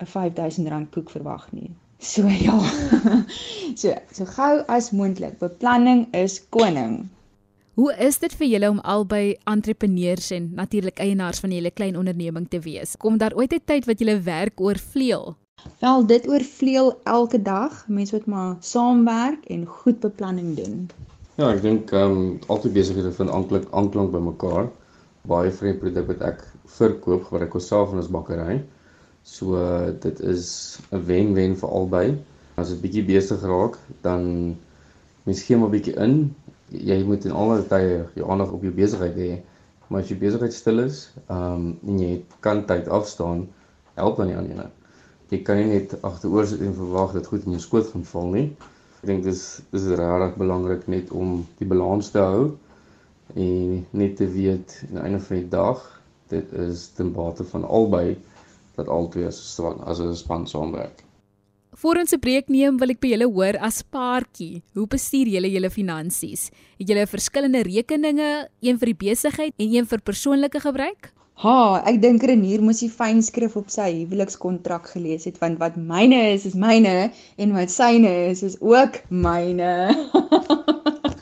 'n 0.00 0.06
R5000 0.06 0.90
koek 0.92 1.10
verwag 1.10 1.52
nie. 1.52 1.70
So 1.98 2.28
ja. 2.46 2.56
so 3.74 3.94
so 4.12 4.24
gou 4.24 4.64
as 4.68 4.90
moontlik. 4.90 5.38
Beplanning 5.38 6.06
is 6.14 6.40
koning. 6.48 7.08
Hoe 7.76 7.92
is 8.00 8.18
dit 8.18 8.32
vir 8.32 8.48
julle 8.48 8.68
om 8.72 8.78
albei 8.80 9.36
entrepreneurs 9.44 10.30
en 10.32 10.52
natuurlik 10.56 10.98
eienaars 10.98 11.40
van 11.44 11.52
julle 11.52 11.70
klein 11.70 11.96
onderneming 11.96 12.48
te 12.48 12.60
wees? 12.60 12.96
Kom 12.96 13.18
daar 13.18 13.36
ooit 13.36 13.52
'n 13.52 13.60
tyd 13.64 13.84
wat 13.84 13.98
julle 13.98 14.20
werk 14.20 14.60
oorvleuel? 14.60 15.36
Wel, 15.78 16.06
dit 16.06 16.28
oorvleuel 16.28 17.00
elke 17.02 17.42
dag. 17.42 17.88
Mense 17.88 18.14
moet 18.14 18.26
maar 18.26 18.56
saamwerk 18.60 19.44
en 19.44 19.66
goed 19.66 20.00
beplanning 20.00 20.56
doen. 20.56 20.90
Ja, 21.34 21.50
ek 21.52 21.60
dink 21.62 21.90
ehm 21.92 22.14
um, 22.16 22.38
altyd 22.52 22.72
besighede 22.72 23.12
vind 23.12 23.30
aanklank 23.30 23.66
aanklank 23.70 24.12
by 24.14 24.22
mekaar. 24.24 24.70
Baie 25.28 25.50
vreemde 25.52 25.82
produk 25.82 26.06
wat 26.12 26.22
ek 26.30 26.44
verkoop, 26.78 27.26
wat 27.34 27.44
ek 27.44 27.58
self 27.60 27.92
in 27.92 28.00
ons 28.00 28.08
bakkery. 28.12 28.62
So 29.22 29.58
uh, 29.60 29.92
dit 30.00 30.22
is 30.32 30.78
'n 30.90 31.02
wen-wen 31.10 31.58
vir 31.60 31.74
albei. 31.80 32.06
As 32.56 32.72
dit 32.72 32.80
bietjie 32.80 33.04
besig 33.04 33.44
raak, 33.44 33.76
dan 34.00 34.56
mens 35.28 35.42
gee 35.42 35.60
maar 35.60 35.74
bietjie 35.74 35.96
in. 36.06 36.34
Jy 36.72 37.02
moet 37.04 37.28
in 37.28 37.36
alle 37.36 37.60
tye 37.68 38.06
jou 38.14 38.30
aandag 38.30 38.56
op 38.56 38.64
jou 38.64 38.72
besigheid 38.72 39.20
hê. 39.20 39.42
Maar 39.88 40.00
as 40.00 40.08
jy 40.08 40.18
besigheid 40.24 40.56
stil 40.56 40.80
is, 40.88 41.10
ehm 41.28 41.52
um, 41.52 41.68
en 41.84 42.00
jy 42.00 42.24
kan 42.40 42.64
tyd 42.64 42.88
afstaan, 42.88 43.44
help 43.94 44.16
dan 44.16 44.32
nie 44.32 44.36
aan 44.36 44.48
nie 44.48 44.72
jy 45.30 45.42
kan 45.42 45.58
nie 45.60 45.66
net 45.72 45.96
agteroor 46.06 46.46
sit 46.46 46.62
en 46.62 46.74
verwag 46.76 47.16
dat 47.16 47.26
goed 47.26 47.46
in 47.46 47.56
jou 47.56 47.62
skoot 47.64 47.90
gaan 47.92 48.04
val 48.12 48.30
nie. 48.34 48.46
Ek 49.02 49.10
dink 49.10 49.24
dis 49.26 49.42
dis 49.72 49.88
regtig 49.98 50.38
belangrik 50.40 50.86
net 50.88 51.10
om 51.10 51.40
die 51.58 51.68
balans 51.68 52.12
te 52.14 52.22
hou 52.22 52.44
en 53.34 53.86
net 53.90 54.16
te 54.20 54.28
weet 54.30 54.78
aan 54.86 54.98
die 54.98 55.04
einde 55.08 55.20
van 55.26 55.42
die 55.42 55.50
dag 55.50 55.82
dit 56.30 56.52
is 56.66 56.88
ten 56.94 57.12
bate 57.14 57.44
van 57.44 57.66
albei 57.66 58.16
dat 58.76 58.88
albei 58.88 59.26
as 59.26 59.40
as 59.60 60.00
'n 60.00 60.14
span 60.14 60.46
saamwerk. 60.46 61.02
Voor 61.76 61.96
ons 61.96 62.12
'n 62.12 62.18
breek 62.18 62.48
neem, 62.48 62.78
wil 62.78 62.90
ek 62.90 63.00
by 63.00 63.08
julle 63.08 63.28
hoor 63.28 63.58
as 63.60 63.82
paartjie, 63.82 64.62
hoe 64.74 64.86
bestuur 64.86 65.28
julle 65.28 65.50
julle 65.50 65.70
finansies? 65.70 66.50
Het 66.78 66.88
julle 66.88 67.06
verskillende 67.06 67.62
rekeninge, 67.62 68.48
een 68.60 68.78
vir 68.78 68.86
die 68.86 69.10
besigheid 69.10 69.52
en 69.56 69.74
een 69.74 69.86
vir 69.86 70.00
persoonlike 70.00 70.60
gebruik? 70.60 71.12
Ha, 71.36 71.82
ek 71.84 71.98
dink 72.00 72.22
Renier 72.24 72.62
moes 72.64 72.78
die 72.80 72.88
fynskrif 72.88 73.58
op 73.60 73.66
sy 73.68 73.90
huwelikskontrak 73.92 74.86
gelees 74.94 75.26
het 75.28 75.36
want 75.42 75.58
wat 75.60 75.74
myne 75.76 76.20
is 76.32 76.46
is 76.48 76.54
myne 76.56 77.10
en 77.36 77.52
wat 77.52 77.72
syne 77.74 78.12
is 78.30 78.40
is 78.46 78.56
ook 78.64 78.96
myne. 79.12 79.72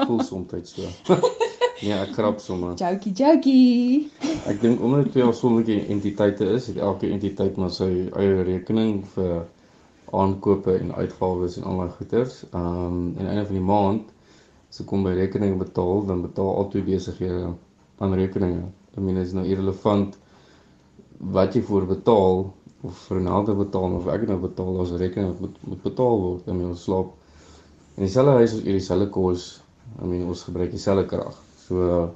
Voel 0.04 0.22
soms 0.22 0.70
so. 0.70 0.86
ja, 1.88 2.04
ek 2.04 2.12
krap 2.14 2.38
sommer. 2.44 2.76
Jokie, 2.78 3.10
jokie. 3.10 4.12
Ek 4.46 4.62
dink 4.62 4.84
omdat 4.86 5.08
dit 5.08 5.16
twee 5.16 5.26
afsonderlike 5.26 5.80
entiteite 5.96 6.46
is, 6.60 6.70
het 6.70 6.78
elke 6.78 7.10
entiteit 7.10 7.58
maar 7.58 7.74
sy 7.74 7.90
eie 8.14 8.46
rekening 8.46 9.02
vir 9.16 9.34
aankope 10.14 10.78
en 10.78 10.94
uitgawes 10.94 11.58
en 11.58 11.66
al 11.72 11.82
daai 11.82 11.98
goeders. 11.98 12.38
Ehm 12.52 12.70
um, 12.86 13.02
en 13.18 13.32
einde 13.32 13.48
van 13.50 13.58
die 13.58 13.66
maand 13.72 14.14
as 14.70 14.78
ek 14.86 14.90
kom 14.94 15.02
by 15.10 15.18
rekeninge 15.18 15.58
betaal, 15.66 16.06
dan 16.06 16.22
betaal 16.22 16.54
al 16.54 16.70
twee 16.70 16.86
besighede 16.86 17.50
aan 17.98 18.18
rekeninge. 18.22 18.70
I 18.96 19.00
mean 19.00 19.16
is 19.16 19.32
nou 19.32 19.44
irrelevant 19.46 20.16
wat 21.18 21.54
jy 21.56 21.62
voor 21.62 21.86
betaal 21.86 22.44
of 22.84 22.98
vir 23.08 23.20
'n 23.20 23.26
ander 23.38 23.56
betaal 23.56 23.96
of 23.98 24.08
ek 24.14 24.26
nou 24.28 24.38
betaal 24.40 24.80
as 24.80 24.92
rekening 25.02 25.38
moet 25.40 25.56
moet 25.68 25.82
betaal 25.82 26.20
word. 26.20 26.46
Mean 26.46 26.70
ons 26.74 26.84
slaap 26.84 27.12
in 27.96 28.04
dieselfde 28.04 28.36
huis 28.40 28.52
ons 28.54 28.64
eet 28.64 28.78
dieselfde 28.78 29.08
kos. 29.10 29.62
I 30.02 30.06
mean 30.06 30.26
ons 30.28 30.42
gebruik 30.42 30.70
dieselfde 30.70 31.06
krag. 31.06 31.36
So 31.66 32.10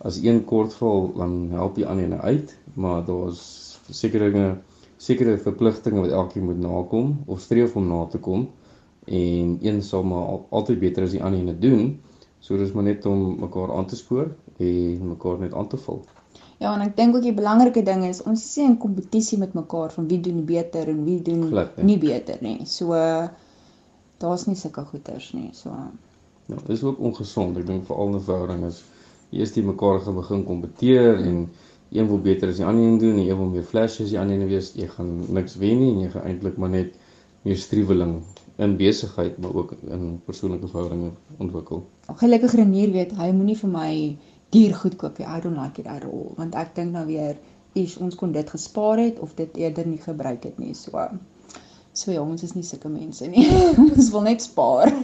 as 0.00 0.18
een 0.22 0.44
kortval 0.44 1.12
dan 1.16 1.50
help 1.52 1.74
die 1.74 1.86
ander 1.86 2.20
uit, 2.20 2.56
maar 2.74 3.04
daar's 3.04 3.78
sekere 3.90 4.30
dinge 4.32 4.58
sekere 5.00 5.38
verpligtinge 5.38 6.00
wat 6.00 6.10
elkeen 6.12 6.44
moet 6.44 6.60
nakom 6.60 7.22
of 7.26 7.40
streef 7.40 7.76
om 7.76 7.86
na 7.88 8.04
te 8.06 8.18
kom 8.18 8.48
en 9.06 9.58
een 9.62 9.82
sal 9.82 10.02
maar 10.04 10.26
al, 10.32 10.46
altyd 10.50 10.78
beter 10.80 11.06
as 11.06 11.14
die 11.16 11.22
ander 11.24 11.40
ene 11.40 11.58
doen. 11.58 12.00
So 12.40 12.56
dis 12.56 12.72
maar 12.72 12.86
net 12.86 13.06
om 13.06 13.36
mekaar 13.40 13.72
aan 13.76 13.86
te 13.86 13.96
spoor 13.96 14.30
en 14.58 15.08
mekaar 15.08 15.38
net 15.38 15.54
aan 15.54 15.68
te 15.68 15.76
vul. 15.76 16.00
Ja, 16.60 16.74
en 16.74 16.82
ek 16.84 16.96
dink 16.96 17.16
ook 17.16 17.24
die 17.24 17.36
belangrike 17.36 17.82
ding 17.84 18.04
is 18.08 18.22
ons 18.22 18.44
is 18.44 18.56
nie 18.60 18.66
in 18.68 18.78
kompetisie 18.80 19.38
met 19.40 19.56
mekaar 19.56 19.92
van 19.96 20.08
wie 20.08 20.20
doen 20.20 20.44
beter 20.48 20.88
en 20.92 21.04
wie 21.04 21.20
doen 21.24 21.46
Glad, 21.48 21.76
nie 21.82 21.98
beter 21.98 22.40
nie. 22.44 22.66
So 22.68 22.96
daar's 24.20 24.46
nie 24.48 24.56
sulke 24.60 24.84
goeters 24.90 25.32
nie. 25.32 25.50
So 25.56 25.72
Ja, 26.50 26.56
dit 26.56 26.68
is 26.68 26.82
ook 26.82 26.98
ongesond. 26.98 27.58
Ek 27.60 27.66
dink 27.66 27.84
veral 27.86 28.14
'n 28.14 28.20
verhouding 28.26 28.64
is 28.66 28.82
eers 29.30 29.52
die 29.54 29.62
mekaar 29.62 30.00
gaan 30.00 30.16
begin 30.18 30.44
kompeteer 30.44 31.20
en 31.22 31.36
een 31.90 32.08
wil 32.08 32.18
beter 32.24 32.48
as 32.48 32.58
die 32.58 32.66
ander 32.66 32.84
een 32.84 32.98
doen 32.98 33.18
en 33.18 33.28
een 33.28 33.38
wil 33.42 33.52
meer 33.52 33.68
flash 33.72 34.00
as 34.00 34.10
die 34.10 34.18
ander 34.18 34.40
een 34.40 34.50
wees. 34.50 34.72
Jy 34.74 34.88
gaan 34.96 35.12
niks 35.38 35.54
wen 35.62 35.78
nie 35.78 35.92
en 35.92 36.00
jy 36.00 36.10
gaan 36.10 36.26
eintlik 36.32 36.56
maar 36.56 36.72
net 36.74 36.96
meer 37.42 37.56
striweling 37.56 38.16
in 38.56 38.76
besigheid 38.76 39.38
maar 39.38 39.54
ook 39.62 39.74
in 39.96 40.20
persoonlike 40.24 40.68
verhoudinge 40.68 41.10
ontwikkel. 41.38 41.84
Gelukkig 42.18 42.54
Renier 42.54 42.90
weet 42.92 43.12
hy 43.18 43.30
moenie 43.32 43.56
vir 43.56 43.70
my 43.70 43.92
duur 44.50 44.74
goed 44.74 44.96
koop 44.96 45.18
nie. 45.18 45.26
I 45.26 45.40
don't 45.40 45.58
like 45.58 45.80
it 45.80 45.86
at 45.86 46.04
all 46.04 46.32
want 46.36 46.54
ek 46.54 46.74
dink 46.74 46.92
nou 46.92 47.06
weer 47.06 47.36
is 47.78 47.96
ons 48.02 48.16
kon 48.18 48.32
dit 48.32 48.50
gespaar 48.50 48.98
het 48.98 49.18
of 49.22 49.34
dit 49.38 49.56
eerder 49.56 49.86
nie 49.86 50.00
gebruik 50.02 50.44
het 50.44 50.58
nie. 50.58 50.74
So 50.74 51.08
so 51.92 52.12
ja, 52.12 52.22
ons 52.22 52.42
is 52.42 52.54
nie 52.54 52.64
sulke 52.64 52.88
mense 52.88 53.26
nie. 53.28 53.46
ons 53.84 54.10
wil 54.10 54.26
net 54.26 54.42
spaar. 54.42 54.90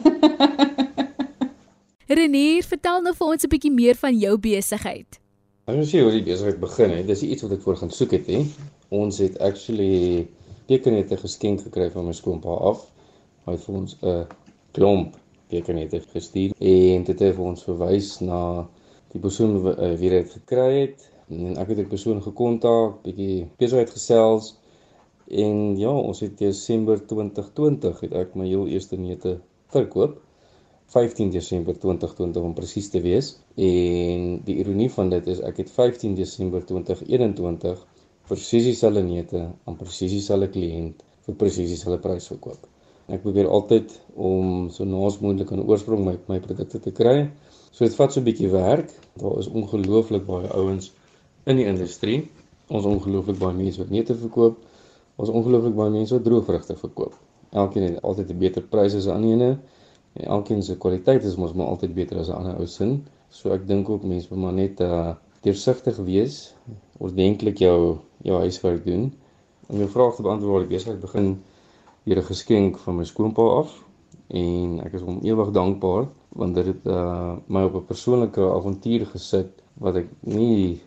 Renier, 2.07 2.63
vertel 2.63 3.03
nou 3.03 3.13
vir 3.19 3.27
ons 3.35 3.45
'n 3.45 3.51
bietjie 3.51 3.73
meer 3.75 3.97
van 3.99 4.15
jou 4.15 4.37
besigheid. 4.39 5.19
Ek 5.67 5.75
wil 5.75 5.87
sê 5.87 6.03
hoe 6.03 6.13
die 6.15 6.23
besigheid 6.23 6.61
begin 6.63 6.93
het. 6.95 7.07
Dis 7.07 7.23
iets 7.27 7.43
wat 7.43 7.57
ek 7.57 7.63
voor 7.63 7.77
gaan 7.77 7.91
soek 7.91 8.13
het 8.15 8.27
nie. 8.31 8.47
Ons 8.95 9.19
het 9.19 9.39
actually 9.43 10.29
tekenette 10.71 11.19
geskenk 11.19 11.65
gekry 11.67 11.91
van 11.91 12.07
my 12.07 12.15
skoonpa 12.15 12.55
af. 12.71 12.87
Hy 13.47 13.57
het 13.57 13.65
vir 13.65 13.75
ons 13.75 13.97
'n 14.03 14.27
klomp 14.73 15.19
tekenette 15.53 16.00
gestuur 16.12 16.55
en 16.59 17.07
dit 17.09 17.25
het 17.26 17.38
ons 17.38 17.65
verwys 17.69 18.12
na 18.21 18.41
die 19.12 19.23
persoon 19.23 19.57
wie 19.65 19.75
uh, 19.75 19.95
wie 20.00 20.12
dit 20.12 20.33
gekry 20.38 20.69
het. 20.81 21.09
En 21.33 21.57
ek 21.59 21.73
het 21.73 21.81
die 21.83 21.91
persoon 21.91 22.21
gekontak, 22.23 23.00
bietjie 23.07 23.47
besigheid 23.59 23.91
gesels 23.91 24.55
en 25.26 25.75
ja, 25.81 25.91
ons 25.91 26.21
het 26.23 26.37
Desember 26.38 27.00
2020 27.03 28.05
het 28.05 28.15
ek 28.15 28.37
my 28.38 28.47
heel 28.47 28.69
eerste 28.71 28.99
neute 29.00 29.41
verkoop. 29.75 30.21
15 30.95 31.33
Desember 31.35 31.75
2020 31.75 32.43
om 32.47 32.55
presies 32.55 32.91
te 32.93 33.00
wees. 33.03 33.33
En 33.59 34.37
die 34.47 34.61
ironie 34.62 34.91
van 34.95 35.11
dit 35.11 35.26
is 35.35 35.43
ek 35.43 35.65
het 35.65 35.73
15 35.75 36.15
Desember 36.15 36.62
2021 36.62 37.83
presies 38.31 38.71
dieselfde 38.71 39.03
neute 39.03 39.43
aan 39.67 39.79
presies 39.79 40.15
dieselfde 40.15 40.50
kliënt 40.55 41.03
vir 41.26 41.38
presies 41.43 41.75
dieselfde 41.75 41.99
prys 42.07 42.31
verkoop. 42.31 42.75
Ek 43.07 43.23
probeer 43.23 43.47
altyd 43.47 43.93
om 44.19 44.69
so 44.75 44.85
naas 44.85 45.21
moontlik 45.23 45.53
aan 45.55 45.63
oorsprong 45.63 46.01
my 46.05 46.17
my 46.27 46.39
produkte 46.43 46.81
te 46.83 46.91
kry. 46.91 47.31
So 47.71 47.85
dit 47.85 47.95
vat 47.95 48.13
so 48.13 48.21
'n 48.21 48.27
bietjie 48.27 48.51
werk. 48.51 48.91
Daar 49.23 49.39
is 49.39 49.49
ongelooflik 49.49 50.25
baie 50.27 50.49
ouens 50.49 50.93
in 51.45 51.57
die 51.57 51.67
industrie. 51.67 52.31
Ons 52.69 52.85
ongelooflik 52.85 53.39
baie 53.39 53.55
mense 53.55 53.79
wat 53.79 53.91
neute 53.91 54.15
verkoop. 54.15 54.59
Ons 55.17 55.31
ongelooflik 55.31 55.75
baie 55.75 55.91
mense 55.91 56.15
wat 56.15 56.25
droëvrugte 56.25 56.77
verkoop. 56.77 57.15
Elkeen 57.53 57.83
het 57.83 58.03
altyd 58.03 58.31
'n 58.31 58.39
beter 58.39 58.63
prys 58.63 58.95
as 58.95 59.07
'n 59.07 59.11
ander 59.11 59.31
ene. 59.31 59.59
En 60.13 60.25
elkeen 60.39 60.63
se 60.63 60.77
kwaliteit 60.77 61.25
is 61.25 61.37
mos 61.37 61.53
maar 61.53 61.67
altyd 61.67 61.95
beter 61.95 62.19
as 62.19 62.29
'n 62.29 62.33
ander 62.41 62.57
ou 62.59 62.67
sin. 62.67 63.05
So 63.31 63.53
ek 63.53 63.67
dink 63.69 63.89
ook 63.89 64.03
mense 64.03 64.27
moet 64.31 64.43
maar 64.43 64.53
net 64.53 64.81
uh 64.81 65.15
deursigtig 65.43 65.97
wees, 65.97 66.55
ordentlik 66.99 67.59
jou 67.59 67.99
jou 68.23 68.39
huiswerk 68.39 68.85
doen. 68.85 69.13
Om 69.67 69.77
jou 69.77 69.89
vraag 69.89 70.17
te 70.17 70.23
beantwoord, 70.23 70.63
ek 70.63 70.69
besigheid 70.69 71.01
begin 71.01 71.43
deur 72.07 72.19
'n 72.23 72.31
geskenk 72.33 72.79
van 72.79 72.97
my 72.97 73.05
skoonpa 73.05 73.45
af 73.61 73.71
en 74.43 74.81
ek 74.87 74.93
is 74.99 75.07
hom 75.07 75.19
ewig 75.23 75.51
dankbaar 75.61 76.05
want 76.41 76.55
dit 76.55 76.67
het 76.73 76.85
uh 76.97 77.35
my 77.47 77.63
op 77.69 77.75
'n 77.81 77.89
persoonlike 77.93 78.43
avontuur 78.59 79.07
gesit 79.15 79.51
wat 79.85 79.97
ek 80.03 80.09
nie 80.21 80.81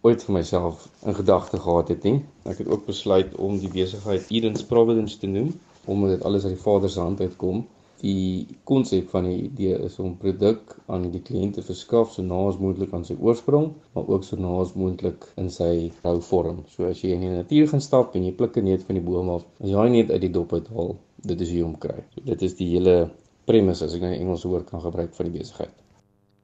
ooit 0.00 0.22
vir 0.24 0.34
myself 0.34 0.88
in 1.04 1.14
gedagte 1.14 1.58
gehad 1.60 1.88
het 1.88 2.02
nie. 2.02 2.24
Ek 2.48 2.58
het 2.58 2.68
ook 2.68 2.86
besluit 2.86 3.34
om 3.36 3.58
die 3.58 3.68
besigheid 3.68 4.30
Eden's 4.30 4.64
Providence 4.64 5.18
te 5.18 5.26
noem 5.26 5.50
omdat 5.84 6.10
dit 6.10 6.24
alles 6.24 6.44
uit 6.44 6.54
die 6.54 6.62
Vader 6.62 6.90
se 6.90 7.00
hand 7.00 7.20
uitkom 7.20 7.66
die 8.00 8.58
konsep 8.64 9.10
van 9.12 9.26
die 9.28 9.44
idee 9.46 9.76
is 9.86 9.98
om 10.02 10.16
produk 10.20 10.74
aan 10.88 11.08
die 11.12 11.22
kliënt 11.24 11.58
te 11.58 11.64
verskaf 11.64 12.14
so 12.14 12.24
naas 12.24 12.58
moontlik 12.60 12.94
aan 12.96 13.04
sy 13.04 13.16
oorsprong, 13.18 13.70
maar 13.94 14.08
ook 14.08 14.24
so 14.24 14.40
naas 14.40 14.72
moontlik 14.78 15.26
in 15.40 15.50
sy 15.52 15.90
rou 16.04 16.16
vorm. 16.30 16.64
So 16.72 16.88
as 16.88 17.02
jy 17.04 17.12
in 17.16 17.26
die 17.26 17.32
natuur 17.34 17.68
gaan 17.72 17.84
stap 17.84 18.16
en 18.16 18.24
jy 18.24 18.32
pluk 18.36 18.56
'n 18.56 18.64
neut 18.64 18.86
van 18.88 18.96
die 18.98 19.04
boom 19.04 19.30
af, 19.36 19.44
as 19.60 19.70
jy 19.70 19.88
net 19.88 20.10
uit 20.10 20.20
die 20.20 20.32
dop 20.38 20.52
uithaal, 20.52 20.96
dit 21.26 21.40
is 21.40 21.48
hoe 21.48 21.58
jy 21.58 21.64
hom 21.64 21.78
kry. 21.78 22.00
So 22.14 22.24
dit 22.24 22.42
is 22.42 22.54
die 22.54 22.68
hele 22.74 23.10
premise 23.46 23.84
as 23.84 23.94
ek 23.94 24.00
nou 24.00 24.10
'n 24.10 24.20
Engelse 24.20 24.48
woord 24.48 24.70
kan 24.70 24.80
gebruik 24.80 25.14
vir 25.14 25.24
die 25.28 25.38
besigheid. 25.38 25.74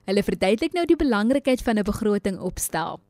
Hulle 0.07 0.23
verduidelik 0.23 0.73
nou 0.73 0.87
die 0.87 0.97
belangrikheid 0.97 1.63
van 1.63 1.79
'n 1.79 1.85
begroting 1.85 2.39
opstel. 2.41 3.01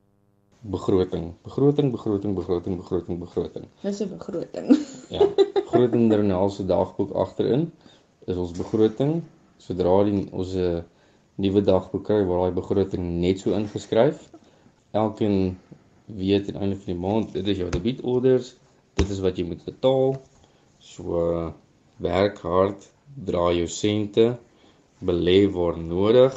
Begroting, 0.63 1.35
begroting, 1.45 1.91
begroting, 1.93 2.35
begroting, 2.35 2.77
begroting, 2.77 3.19
begroting. 3.19 3.67
Dis 3.83 4.01
'n 4.01 4.09
begroting. 4.09 4.77
Ja, 5.11 5.27
grootender 5.71 6.19
in 6.19 6.31
Helse 6.31 6.65
dagboek 6.67 7.13
agterin 7.13 7.71
is 8.27 8.37
ons 8.37 8.55
begroting. 8.59 9.21
Sodra 9.63 9.95
die 10.07 10.27
ons 10.33 10.55
'n 10.55 10.85
nuwe 11.43 11.61
dagboek 11.63 12.05
kry 12.09 12.23
waar 12.29 12.41
daai 12.43 12.59
begroting 12.61 13.05
net 13.21 13.41
so 13.41 13.55
ingeskryf. 13.59 14.19
Elkeen 14.93 15.59
weet 16.07 16.49
aan 16.49 16.55
die 16.55 16.61
einde 16.63 16.77
van 16.77 16.93
die 16.93 17.03
maand, 17.07 17.33
dit 17.33 17.47
is 17.53 17.59
jou 17.59 17.71
debietorders, 17.71 18.55
dit 18.95 19.09
is 19.11 19.21
wat 19.21 19.39
jy 19.39 19.45
moet 19.45 19.65
betaal. 19.65 20.17
So 20.79 21.53
werk 21.99 22.39
hard, 22.39 22.87
dra 23.31 23.51
jou 23.53 23.67
sente, 23.67 24.37
belê 25.01 25.39
waar 25.53 25.79
nodig. 25.79 26.37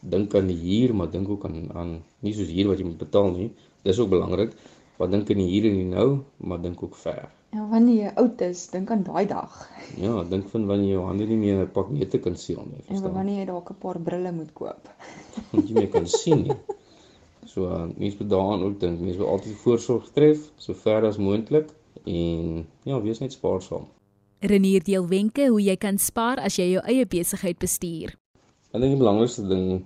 Dink 0.00 0.34
aan 0.34 0.48
die 0.48 0.60
huur, 0.64 0.94
maar 0.94 1.10
dink 1.10 1.28
ook 1.28 1.44
aan 1.44 1.68
aan 1.74 1.90
nie 2.20 2.32
soos 2.32 2.48
huur 2.48 2.72
wat 2.72 2.78
jy 2.80 2.86
moet 2.88 3.02
betaal 3.04 3.30
nie. 3.36 3.50
Dis 3.84 3.98
ook 3.98 4.08
belangrik. 4.14 4.56
Wat 4.96 5.10
dink 5.10 5.30
aan 5.30 5.42
die 5.42 5.50
hier 5.52 5.68
en 5.68 5.76
die 5.76 5.90
nou, 5.90 6.08
maar 6.36 6.60
dink 6.62 6.82
ook 6.82 6.96
ver. 6.96 7.28
Ja, 7.50 7.64
wanneer 7.66 7.96
jy 8.04 8.10
oud 8.22 8.40
is, 8.46 8.60
dink 8.70 8.90
aan 8.94 9.02
daai 9.02 9.26
dag. 9.26 9.54
Ja, 9.98 10.20
dink 10.30 10.46
van 10.52 10.66
wanneer 10.70 10.86
jy 10.86 10.94
jou 10.94 11.06
hande 11.08 11.26
nie 11.26 11.36
meer 11.40 11.62
'n 11.64 11.70
pak 11.74 11.88
neute 11.90 12.18
kan 12.22 12.36
seël 12.36 12.62
nie, 12.66 12.78
En 12.78 12.84
verstaan? 12.86 13.12
wanneer 13.12 13.38
jy 13.40 13.46
dalk 13.46 13.70
'n 13.70 13.78
paar 13.80 13.98
brille 13.98 14.32
moet 14.32 14.52
koop. 14.52 14.88
Want 15.52 15.68
jy 15.68 15.74
meer 15.74 15.88
kan 15.88 16.06
sien 16.06 16.42
nie. 16.42 16.56
So 17.46 17.66
uh, 17.66 17.86
mense 17.98 18.16
moet 18.20 18.30
daaraan 18.30 18.62
ook 18.62 18.80
dink. 18.80 19.00
Mense 19.00 19.18
moet 19.18 19.26
altyd 19.28 19.54
voorsorg 19.64 20.10
tref 20.14 20.50
so 20.56 20.74
ver 20.74 21.04
as 21.04 21.16
moontlik 21.18 21.68
en 22.06 22.66
ja, 22.84 23.00
wees 23.02 23.18
net 23.18 23.32
spaarsaam. 23.32 23.86
Renier 24.40 24.84
deel 24.84 25.08
wenke 25.08 25.48
hoe 25.48 25.60
jy 25.62 25.76
kan 25.76 25.98
spaar 25.98 26.38
as 26.38 26.56
jy 26.56 26.70
jou 26.72 26.82
eie 26.86 27.06
besigheid 27.06 27.58
bestuur. 27.58 28.14
Ek 28.72 28.80
dink 28.80 28.92
die 28.94 29.02
belangrikste 29.02 29.48
ding 29.48 29.84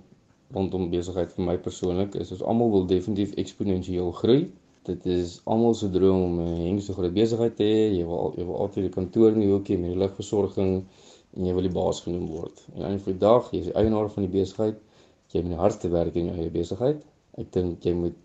rondom 0.53 0.89
besigheid 0.91 1.31
vir 1.33 1.45
my 1.45 1.57
persoonlik 1.57 2.15
is 2.15 2.31
ons 2.31 2.43
almal 2.43 2.69
wil 2.71 2.85
definitief 2.85 3.33
eksponensieel 3.41 4.11
groei. 4.11 4.51
Dit 4.85 5.05
is 5.09 5.39
almal 5.53 5.73
se 5.73 5.89
droom 5.89 6.23
om 6.23 6.39
'n 6.41 6.65
hengste 6.67 6.93
groot 6.97 7.13
besigheid 7.13 7.55
te 7.59 7.63
hê. 7.63 7.79
Jy 7.97 8.05
wil 8.09 8.33
jy 8.37 8.45
wil 8.49 8.59
altyd 8.65 8.83
die 8.87 8.95
kantoor 8.97 9.31
in 9.31 9.41
die 9.45 9.51
hoekie 9.51 9.77
met 9.81 9.93
die 9.93 10.01
ligversorging 10.03 10.73
en 11.35 11.45
jy 11.47 11.53
wil 11.57 11.67
die 11.67 11.77
baas 11.77 12.01
genoem 12.05 12.27
word. 12.33 12.65
En 12.75 12.83
aan 12.83 12.99
die 13.05 13.17
dag, 13.27 13.49
jy 13.51 13.59
is 13.63 13.71
die 13.71 13.77
eienaar 13.81 14.09
van 14.17 14.27
die 14.27 14.33
besigheid. 14.39 14.77
Jy 15.33 15.41
moet 15.41 15.55
die 15.55 15.63
hardste 15.63 15.89
werk 15.89 16.15
in 16.15 16.29
jou 16.29 16.35
eie 16.37 16.53
besigheid. 16.59 17.01
Ek 17.41 17.51
dink 17.51 17.83
jy 17.83 17.93
moet 18.03 18.21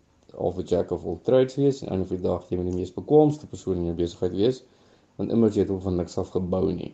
of 0.48 0.58
'n 0.58 0.66
jack 0.72 0.92
of 0.92 1.06
all 1.06 1.18
trades 1.28 1.56
wees 1.62 1.82
en 1.82 1.88
aan 1.92 2.04
die 2.08 2.20
dag 2.26 2.44
jy 2.48 2.56
moet 2.56 2.68
die 2.70 2.78
mees 2.80 2.92
bekwaamste 3.00 3.46
persoon 3.46 3.76
in 3.76 3.88
jou 3.90 3.96
besigheid 4.02 4.36
wees 4.42 4.62
want 5.16 5.32
immers 5.34 5.56
jy 5.56 5.64
het 5.64 5.72
hom 5.72 5.80
van 5.84 5.96
niks 5.96 6.18
af 6.18 6.30
gebou 6.36 6.72
nie. 6.72 6.92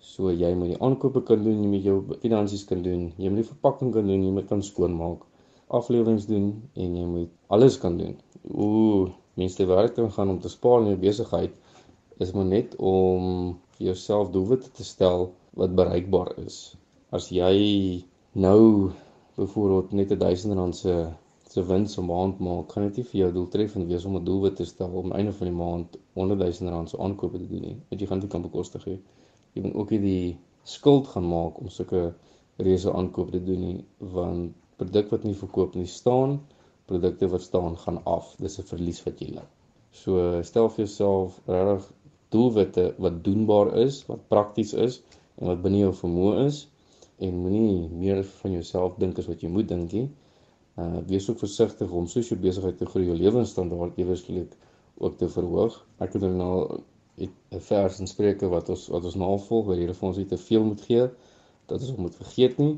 So 0.00 0.30
jy 0.32 0.54
moet 0.54 0.70
die 0.72 0.80
aankope 0.86 1.20
kan 1.30 1.42
doen, 1.44 1.58
jy 1.62 1.68
moet 1.72 1.84
jou 1.84 1.96
finansies 2.22 2.64
kan 2.68 2.82
doen, 2.82 3.08
jy 3.16 3.28
moet 3.28 3.42
die 3.42 3.50
verpakking 3.50 3.90
kan 3.96 4.06
doen, 4.06 4.22
jy 4.24 4.30
moet 4.36 4.46
kan 4.48 4.62
skoonmaak, 4.62 5.26
afleweringe 5.68 6.26
doen 6.26 6.48
en 6.74 6.96
jy 6.96 7.06
moet 7.06 7.32
alles 7.54 7.78
kan 7.78 7.96
doen. 7.98 8.16
Ooh, 8.54 9.08
mense 9.34 9.66
werk 9.66 9.94
te 9.94 10.08
gaan 10.10 10.30
om 10.34 10.40
te 10.40 10.48
spaar 10.48 10.80
in 10.80 10.92
jou 10.92 11.00
besigheid 11.02 11.54
is 12.18 12.32
maar 12.34 12.48
net 12.48 12.74
om 12.76 13.56
vir 13.76 13.90
jouself 13.90 14.30
doelwitte 14.34 14.70
te 14.74 14.84
stel 14.84 15.28
wat 15.60 15.76
bereikbaar 15.78 16.32
is. 16.44 16.58
As 17.14 17.28
jy 17.30 18.04
nou 18.32 18.90
byvoorbeeld 19.36 19.92
net 19.92 20.12
'n 20.12 20.18
1000 20.18 20.54
rand 20.58 20.76
se 20.76 20.94
se 21.48 21.62
wins 21.64 21.96
'n 21.98 22.04
maand 22.04 22.38
maak, 22.38 22.72
gaan 22.72 22.88
dit 22.88 22.96
nie 22.96 23.04
vir 23.10 23.20
jou 23.20 23.30
doeltreffend 23.32 23.86
wees 23.90 24.04
om 24.04 24.16
'n 24.16 24.24
doelwit 24.24 24.56
te 24.56 24.64
stel 24.64 24.90
om 25.02 25.12
einde 25.12 25.32
van 25.32 25.46
die 25.46 25.58
maand 25.64 25.96
100 26.14 26.60
000 26.60 26.72
rand 26.74 26.90
se 26.90 26.98
aankope 26.98 27.38
te 27.38 27.48
doen 27.52 27.62
nie. 27.68 27.76
Want 27.88 28.00
jy 28.00 28.06
gaan 28.06 28.20
dit 28.20 28.30
kan 28.30 28.42
bekostig 28.42 28.84
hê. 28.84 28.98
Jy 29.54 29.62
moet 29.62 29.74
ook 29.74 29.90
nie 29.90 30.00
die 30.00 30.38
skuld 30.62 31.06
gaan 31.06 31.28
maak 31.28 31.60
om 31.60 31.68
sulke 31.68 32.14
reuse 32.56 32.92
aankope 32.92 33.30
te 33.30 33.44
doen 33.44 33.60
nie, 33.60 33.84
want 33.98 34.52
produk 34.80 35.10
wat 35.14 35.24
nie 35.26 35.34
verkoop 35.34 35.76
nie 35.78 35.88
staan, 35.90 36.38
produkte 36.88 37.28
wat 37.28 37.44
staan 37.44 37.76
gaan 37.84 38.00
af. 38.04 38.34
Dis 38.38 38.58
'n 38.58 38.68
verlies 38.70 39.02
wat 39.04 39.20
jy 39.20 39.28
ly. 39.36 39.46
So 39.92 40.42
stel 40.42 40.68
vir 40.68 40.84
jouself 40.84 41.40
regtig 41.46 41.92
doelwitte 42.34 42.94
wat 42.98 43.24
doenbaar 43.24 43.74
is, 43.84 44.02
wat 44.08 44.28
prakties 44.28 44.74
is 44.74 45.00
en 45.38 45.46
wat 45.52 45.62
binne 45.62 45.78
jou 45.78 45.92
vermoë 46.02 46.46
is 46.46 46.66
en 47.18 47.40
moenie 47.42 47.88
meer 47.88 48.22
van 48.24 48.52
jouself 48.52 48.98
dink 49.02 49.18
as 49.18 49.26
wat 49.26 49.42
jy 49.42 49.50
moet 49.50 49.68
dink 49.68 49.92
nie. 49.92 50.08
Uh 50.78 51.00
wees 51.10 51.30
ook 51.30 51.38
versigtig 51.38 51.90
om 51.90 52.06
soos 52.06 52.28
jou 52.28 52.38
besigheid 52.40 52.78
te 52.78 52.86
groei, 52.86 53.06
jou 53.06 53.16
lewensstandaard 53.16 53.98
eweslik 53.98 54.54
ook 54.98 55.16
te 55.18 55.28
verhoog. 55.28 55.74
Ek 55.98 56.12
het 56.12 56.22
nou 56.22 56.82
'n 57.18 57.60
vers 57.70 58.00
in 58.00 58.06
Spreuke 58.06 58.48
wat 58.48 58.68
ons 58.68 58.86
wat 58.94 59.04
ons 59.04 59.14
navolg 59.14 59.66
waar 59.66 59.76
hierdie 59.80 59.96
vir 60.00 60.08
ons 60.08 60.20
nie 60.20 60.30
te 60.32 60.38
veel 60.38 60.64
moet 60.64 60.80
gee 60.80 61.08
dat 61.66 61.80
ons 61.80 61.96
moet 61.96 62.14
vergeet 62.14 62.58
nie, 62.58 62.76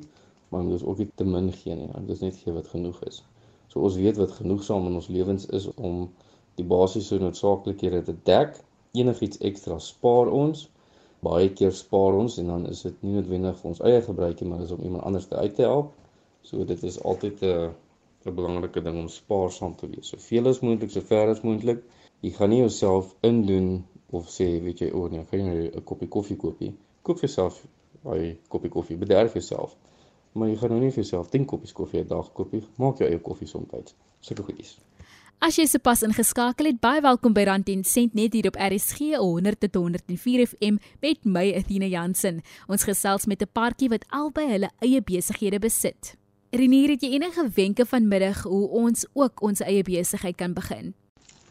maar 0.51 0.67
ons 0.67 0.85
ook 0.85 0.99
nie 0.99 1.09
te 1.15 1.25
min 1.25 1.53
gee 1.53 1.77
nie. 1.77 1.89
Dit 2.07 2.17
is 2.17 2.25
net 2.27 2.41
gee 2.43 2.53
wat 2.53 2.69
genoeg 2.69 2.99
is. 3.11 3.23
So 3.69 3.81
ons 3.87 3.97
weet 3.97 4.19
wat 4.19 4.35
genoegsaam 4.39 4.87
in 4.91 4.99
ons 4.99 5.09
lewens 5.09 5.47
is 5.59 5.69
om 5.75 6.11
die 6.59 6.67
basiese 6.67 7.19
noodsaaklikhede 7.23 8.03
te 8.03 8.17
dek. 8.29 8.59
Enigiets 8.93 9.39
ekstra 9.51 9.79
spaar 9.79 10.31
ons 10.43 10.69
baie 11.25 11.49
keer 11.53 11.73
spaar 11.77 12.17
ons 12.17 12.39
en 12.41 12.51
dan 12.53 12.67
is 12.71 12.83
dit 12.87 13.03
nie 13.05 13.15
noodwendig 13.19 13.57
vir 13.61 13.71
ons 13.71 13.83
eie 13.89 14.01
gebruikie 14.05 14.49
maar 14.49 14.63
is 14.65 14.73
om 14.77 14.85
iemand 14.85 15.05
anders 15.09 15.29
te 15.29 15.37
uit 15.37 15.55
te 15.59 15.67
help. 15.69 15.93
So 16.49 16.65
dit 16.65 16.85
is 16.91 16.97
altyd 17.11 17.43
'n 17.45 17.75
'n 18.27 18.35
belangrike 18.35 18.81
ding 18.87 18.99
om 19.03 19.09
spaarsaam 19.09 19.75
te 19.77 19.89
wees. 19.89 20.09
Soveel 20.13 20.49
as 20.49 20.61
moontlik, 20.61 20.91
so 20.91 21.01
ver 21.01 21.29
as 21.29 21.43
moontlik. 21.43 21.83
Jy 22.21 22.31
gaan 22.31 22.51
nie 22.51 22.61
jouself 22.61 23.15
indoen 23.21 23.85
of 24.11 24.29
sê 24.29 24.47
weet 24.65 24.81
jy 24.81 24.91
o 24.93 25.09
nee, 25.09 25.25
gaan 25.31 25.47
jy 25.53 25.71
'n 25.75 25.85
koppie 25.85 26.09
koffie 26.09 26.37
koop 26.37 26.61
nie. 26.61 26.75
Koop 27.03 27.19
vir 27.19 27.29
jouself 27.29 27.67
'n 28.05 28.39
koppie 28.49 28.71
koffie, 28.71 28.97
bederf 28.97 29.33
jouself. 29.33 29.77
Maar 30.33 30.49
jy 30.49 30.57
gaan 30.57 30.71
nou 30.71 30.81
nie 30.81 30.93
vir 30.93 31.03
jouself 31.03 31.31
10 31.31 31.45
koppies 31.45 31.73
koffie 31.73 32.01
'n 32.01 32.07
dag 32.09 32.33
koop 32.33 32.53
nie. 32.53 32.63
Maak 32.77 32.99
jou 32.99 33.09
eie 33.09 33.19
koffie 33.19 33.49
soms. 33.49 33.95
Sulke 34.21 34.43
goedjies. 34.43 34.79
As 35.41 35.57
jy 35.57 35.65
sopas 35.67 36.03
ingeskakel 36.03 36.67
het, 36.67 36.81
baie 36.81 37.01
welkom 37.01 37.33
by 37.33 37.47
Rand 37.49 37.69
en 37.69 37.85
Sent 37.85 38.15
net 38.15 38.35
hier 38.37 38.47
op 38.47 38.59
RSG 38.61 39.17
100.104 39.17 40.43
FM 40.47 40.77
met 41.01 41.25
my 41.25 41.55
Athena 41.57 41.87
Jansen. 41.87 42.43
Ons 42.69 42.85
gesels 42.85 43.27
met 43.27 43.43
'n 43.43 43.49
paartjie 43.53 43.89
wat 43.89 44.05
albei 44.11 44.47
hulle 44.51 44.71
eie 44.81 45.01
besighede 45.01 45.59
besit. 45.59 46.15
Renier, 46.51 46.91
het 46.91 47.03
jy 47.03 47.11
enige 47.15 47.49
wenke 47.55 47.87
vanmiddag 47.87 48.43
hoe 48.43 48.69
ons 48.69 49.07
ook 49.15 49.43
ons 49.43 49.61
eie 49.61 49.83
besigheid 49.83 50.37
kan 50.37 50.53
begin? 50.53 50.95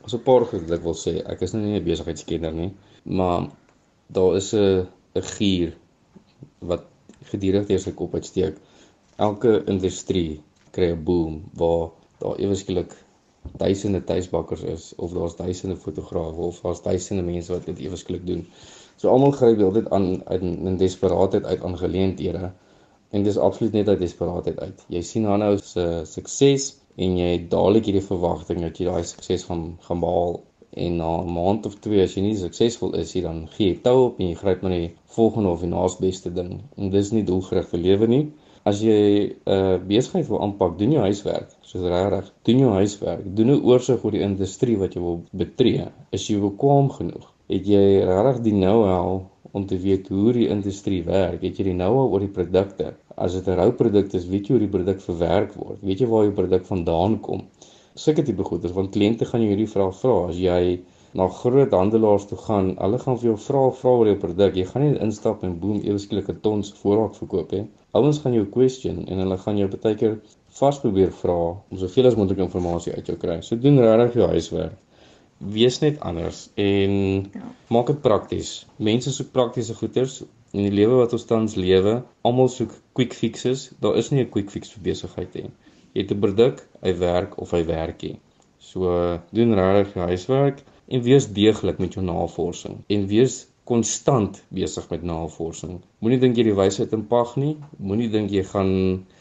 As 0.03 0.13
'n 0.13 0.23
paar 0.23 0.45
goed 0.45 0.71
ek 0.71 0.83
wil 0.83 0.93
sê, 0.93 1.25
ek 1.25 1.41
is 1.41 1.53
nou 1.53 1.63
nie 1.63 1.79
'n 1.79 1.83
besigheidskenner 1.83 2.53
nie, 2.53 2.71
maar 3.03 3.49
daar 4.07 4.35
is 4.35 4.53
'n 4.53 4.87
'n 5.15 5.21
gier 5.21 5.73
wat 6.59 6.83
gedurig 7.23 7.65
deur 7.65 7.79
sy 7.79 7.91
kop 7.91 8.13
uitsteek. 8.13 8.55
Elke 9.27 9.51
industrie 9.73 10.41
kry 10.75 10.91
'n 10.91 11.03
boom 11.03 11.33
waar 11.61 11.89
daar 12.23 12.37
ewesklik 12.45 12.93
duisende 13.57 14.03
tuisbakkers 14.03 14.61
is 14.61 14.93
of 14.95 15.11
daar's 15.11 15.35
duisende 15.35 15.75
fotograwe 15.75 16.41
of 16.51 16.61
daar's 16.61 16.81
duisende 16.81 17.23
mense 17.23 17.51
wat 17.51 17.65
dit 17.65 17.79
ewesklik 17.79 18.25
doen. 18.27 18.45
So 18.95 19.09
almal 19.09 19.31
gryp 19.31 19.61
altyd 19.61 19.89
aan 19.95 20.07
in, 20.35 20.57
in 20.67 20.77
desperaatheid 20.77 21.45
uit 21.45 21.63
aan 21.63 21.77
geleenthede 21.77 22.51
en 23.09 23.23
dis 23.23 23.37
absoluut 23.37 23.73
net 23.73 23.87
uit 23.87 23.99
desperaatheid 23.99 24.59
uit. 24.59 24.83
Jy 24.87 25.01
sien 25.01 25.25
haar 25.25 25.37
nou 25.37 25.53
se 25.57 25.85
sukses 26.05 26.69
en 26.95 27.17
jy 27.17 27.31
dadelik 27.51 27.87
hierdie 27.89 28.05
verwagting 28.05 28.61
dat 28.61 28.77
jy 28.79 28.89
daai 28.89 29.03
sukses 29.03 29.47
gaan 29.49 29.63
gaan 29.87 30.03
behaal 30.03 30.41
en 30.85 30.99
na 31.01 31.13
'n 31.21 31.31
maand 31.33 31.65
of 31.65 31.79
twee 31.85 32.03
as 32.03 32.15
jy 32.15 32.21
nie 32.21 32.35
suksesvol 32.37 32.93
is 32.99 33.15
nie 33.15 33.23
dan 33.23 33.47
gee 33.55 33.71
jy 33.71 33.79
tou 33.87 33.97
op 34.05 34.19
en 34.19 34.27
jy 34.27 34.35
gryp 34.43 34.61
na 34.63 34.69
die 34.69 34.91
volgende 35.15 35.49
of 35.49 35.63
die 35.65 35.71
naasbeste 35.71 36.33
ding. 36.33 36.61
En 36.77 36.89
dis 36.89 37.11
nie 37.11 37.23
doelgerigte 37.23 37.77
lewe 37.77 38.07
nie. 38.07 38.25
As 38.69 38.81
jy 38.85 38.99
'n 38.99 39.53
uh, 39.55 39.77
besigheid 39.91 40.27
wil 40.29 40.41
aanpak, 40.45 40.77
doen 40.79 40.91
jou 40.95 41.03
huiswerk. 41.07 41.51
Soos 41.69 41.85
regtig, 41.93 42.27
doen 42.47 42.59
jou 42.63 42.71
huiswerk. 42.75 43.23
Doen 43.37 43.51
'n 43.53 43.63
oorsig 43.71 44.03
oor 44.03 44.15
die 44.17 44.25
industrie 44.25 44.77
wat 44.81 44.95
jy 44.95 45.01
wil 45.01 45.17
betree. 45.41 45.85
Is 46.17 46.27
jy 46.29 46.37
bekwam 46.43 46.89
genoeg? 46.97 47.25
Het 47.53 47.65
jy 47.73 47.85
regtig 48.09 48.41
die 48.47 48.57
know-how 48.57 49.23
om 49.57 49.65
te 49.65 49.77
weet 49.87 50.11
hoe 50.13 50.33
die 50.33 50.49
industrie 50.55 51.01
werk? 51.03 51.41
Het 51.41 51.57
jy 51.57 51.69
die 51.71 51.77
know-how 51.77 52.13
oor 52.13 52.25
die 52.25 52.35
produkte? 52.37 52.93
As 53.15 53.33
dit 53.33 53.47
'n 53.47 53.57
rou 53.61 53.71
produk 53.81 54.13
is, 54.13 54.27
weet 54.27 54.47
jy 54.47 54.57
hoe 54.57 54.65
die 54.67 54.75
produk 54.77 55.01
verwerk 55.01 55.55
word? 55.55 55.79
Weet 55.81 55.99
jy 55.99 56.07
waar 56.07 56.23
jou 56.27 56.35
produk 56.43 56.65
vandaan 56.65 57.19
kom? 57.19 57.41
Sulke 57.95 58.23
tipe 58.23 58.43
goeders, 58.43 58.73
want 58.73 58.93
kliënte 58.95 59.25
gaan 59.25 59.41
jou 59.41 59.49
hierdie 59.49 59.71
vrae 59.73 59.91
vra 60.01 60.27
as 60.29 60.37
jy 60.37 60.61
na 61.17 61.27
groot 61.27 61.71
handelaars 61.73 62.25
toe 62.29 62.37
gaan, 62.37 62.73
hulle 62.77 62.99
gaan 63.01 63.17
vir 63.17 63.29
jou 63.31 63.37
vra 63.45 63.61
vra 63.81 63.93
oor 64.01 64.09
jou 64.11 64.17
produk. 64.23 64.55
Jy 64.55 64.65
gaan 64.71 64.83
nie 64.85 64.99
instap 65.05 65.43
en 65.43 65.55
boem 65.61 65.79
eweskielik 65.81 66.29
'n 66.29 66.41
tons 66.41 66.73
voorraad 66.81 67.17
verkoop 67.17 67.51
nie. 67.51 67.65
Ouens 67.97 68.19
gaan 68.21 68.33
jou 68.33 68.45
question 68.45 69.05
en 69.07 69.17
hulle 69.23 69.37
gaan 69.37 69.57
jou 69.57 69.69
baie 69.75 69.95
keer 69.95 70.19
vas 70.59 70.79
probeer 70.79 71.11
vra 71.21 71.37
om 71.71 71.77
soveel 71.77 72.07
as 72.07 72.15
moontlik 72.15 72.39
inligting 72.43 72.95
uit 72.95 73.07
jou 73.07 73.17
kry. 73.17 73.41
So 73.41 73.55
doen 73.55 73.79
regtig 73.79 74.21
jou 74.21 74.27
huiswerk. 74.27 74.77
Wees 75.39 75.79
net 75.79 75.99
anders 75.99 76.49
en 76.55 76.93
ja. 77.33 77.51
maak 77.69 77.87
dit 77.87 78.01
prakties. 78.01 78.65
Mense 78.77 79.11
soek 79.11 79.31
praktiese 79.31 79.73
goeders 79.73 80.21
in 80.51 80.63
die 80.67 80.75
lewe 80.81 80.99
wat 81.01 81.13
ons 81.13 81.25
tans 81.25 81.55
lewe. 81.55 82.03
Almal 82.21 82.49
soek 82.49 82.73
quick 82.93 83.13
fixes. 83.13 83.69
Daar 83.79 83.97
is 83.97 84.11
nie 84.11 84.21
'n 84.23 84.29
quick 84.29 84.49
fix 84.51 84.73
vir 84.73 84.83
besigheid 84.83 85.33
nie. 85.33 85.51
Jy 85.93 86.01
het 86.01 86.11
'n 86.11 86.21
produk, 86.21 86.67
hy 86.81 86.93
werk 86.93 87.39
of 87.41 87.51
hy 87.51 87.63
werk 87.65 88.03
nie. 88.03 88.19
So 88.59 89.19
doen 89.31 89.55
regtig 89.55 89.93
jou 89.95 90.05
huiswerk 90.05 90.63
en 90.89 91.05
wees 91.05 91.27
deeglik 91.33 91.79
met 91.81 91.95
jou 91.97 92.03
navorsing 92.05 92.81
en 92.95 93.07
wees 93.09 93.45
konstant 93.69 94.39
besig 94.49 94.87
met 94.89 95.03
navorsing. 95.05 95.77
Moenie 96.01 96.17
dink 96.21 96.39
jy 96.39 96.47
die 96.47 96.57
wysheid 96.57 96.93
in 96.97 97.05
pag 97.11 97.35
nie. 97.37 97.53
Moenie 97.77 98.09
dink 98.09 98.33
jy 98.33 98.41
gaan 98.51 98.71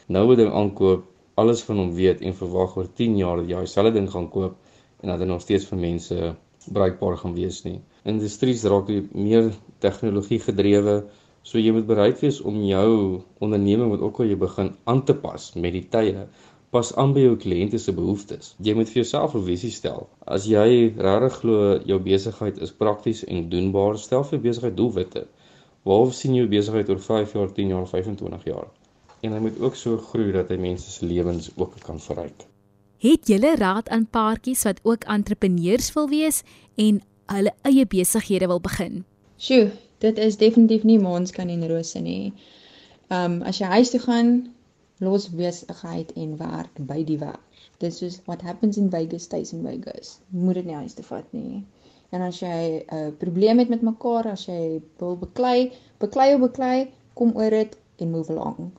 nou 0.09 0.25
'n 0.33 0.39
ding 0.41 0.53
aankoop, 0.61 1.05
alles 1.37 1.63
van 1.69 1.79
hom 1.83 1.93
weet 1.95 2.23
en 2.25 2.35
verwag 2.35 2.77
oor 2.77 2.89
10 3.01 3.19
jaar 3.21 3.37
dat 3.43 3.51
jy 3.51 3.61
dieselfde 3.67 3.93
ding 3.99 4.09
gaan 4.11 4.29
koop 4.29 4.57
en 5.03 5.09
dat 5.13 5.19
dit 5.19 5.29
nog 5.29 5.43
steeds 5.45 5.69
vir 5.71 5.79
mense 5.79 6.35
bruikbaar 6.73 7.17
gaan 7.21 7.35
wees 7.35 7.63
nie. 7.65 7.81
Industries 8.05 8.65
raak 8.65 8.89
meer 9.13 9.53
tegnologie 9.85 10.41
gedrewe, 10.41 11.05
so 11.43 11.59
jy 11.59 11.73
moet 11.73 11.87
bereid 11.87 12.21
wees 12.25 12.41
om 12.41 12.59
jou 12.65 13.23
onderneming 13.45 13.91
wat 13.91 14.01
ook 14.01 14.21
al 14.21 14.33
jy 14.33 14.37
begin 14.37 14.75
aan 14.85 15.05
te 15.05 15.15
pas 15.15 15.53
met 15.55 15.73
die 15.73 15.87
tye 15.93 16.27
pas 16.71 16.91
aan 17.01 17.13
by 17.17 17.23
jou 17.25 17.37
kliënte 17.41 17.79
se 17.81 17.93
behoeftes. 17.97 18.55
Jy 18.65 18.75
moet 18.77 18.91
vir 18.91 19.03
jouself 19.03 19.35
'n 19.35 19.45
visie 19.45 19.71
stel. 19.71 20.09
As 20.27 20.47
jy 20.47 20.93
regtig 20.97 21.39
glo 21.41 21.79
jou 21.85 21.99
besigheid 21.99 22.59
is 22.59 22.73
prakties 22.73 23.25
en 23.25 23.49
doenbaar, 23.49 23.99
stel 23.99 24.25
vir 24.25 24.39
besigheid 24.39 24.77
doelwitte. 24.77 25.27
Waar 25.83 26.13
sien 26.13 26.35
jy 26.35 26.43
jou 26.45 26.49
besigheid 26.49 26.89
oor 26.89 27.01
5 27.01 27.33
jaar, 27.33 27.53
10 27.53 27.69
jaar, 27.69 27.87
25 27.87 28.45
jaar? 28.45 28.69
En 29.21 29.33
hy 29.33 29.39
moet 29.39 29.61
ook 29.61 29.75
so 29.75 29.97
groei 29.97 30.33
dat 30.33 30.49
hy 30.49 30.57
mense 30.57 30.91
se 30.91 31.07
lewens 31.07 31.51
ook 31.57 31.75
kan 31.85 32.01
verryk. 32.01 32.47
Het 32.99 33.27
julle 33.27 33.57
raad 33.57 33.89
aan 33.89 34.07
paartjies 34.11 34.63
wat 34.63 34.81
ook 34.83 35.05
entrepreneurs 35.05 35.93
wil 35.93 36.09
wees 36.09 36.43
en 36.75 37.03
hulle 37.27 37.53
eie 37.63 37.87
besighede 37.87 38.47
wil 38.47 38.61
begin? 38.61 39.05
Sjoe, 39.37 39.71
dit 39.99 40.19
is 40.19 40.37
definitief 40.37 40.83
nie 40.83 40.99
maanskyn 40.99 41.49
en 41.49 41.69
rose 41.69 41.99
nie. 41.99 42.33
Ehm 43.09 43.39
um, 43.39 43.43
as 43.43 43.59
jy 43.59 43.67
huis 43.67 43.91
toe 43.91 44.01
gaan, 44.01 44.33
los 44.99 45.29
besigheid 45.31 46.13
en 46.17 46.37
werk 46.39 46.79
by 46.91 47.03
die 47.05 47.19
werk. 47.19 47.45
Dis 47.79 48.01
soos 48.01 48.21
what 48.27 48.43
happens 48.43 48.77
in 48.77 48.91
Vegas 48.91 49.23
stays 49.29 49.53
in 49.53 49.63
Vegas. 49.63 50.19
Moet 50.29 50.61
dit 50.61 50.71
nie 50.71 50.79
huis 50.81 50.95
toe 50.99 51.05
vat 51.07 51.33
nie. 51.33 51.65
En 52.11 52.25
as 52.25 52.41
jy 52.41 52.59
'n 52.81 52.97
uh, 52.97 53.11
probleem 53.19 53.59
het 53.59 53.69
met 53.69 53.83
mekaar, 53.83 54.27
as 54.33 54.47
jy 54.47 54.81
wil 54.99 55.17
beklei, 55.17 55.73
beklei 56.01 56.35
of 56.35 56.41
beklei, 56.41 56.91
kom 57.15 57.37
oor 57.37 57.51
dit 57.51 57.79
en 57.99 58.11
move 58.11 58.33
along. 58.33 58.71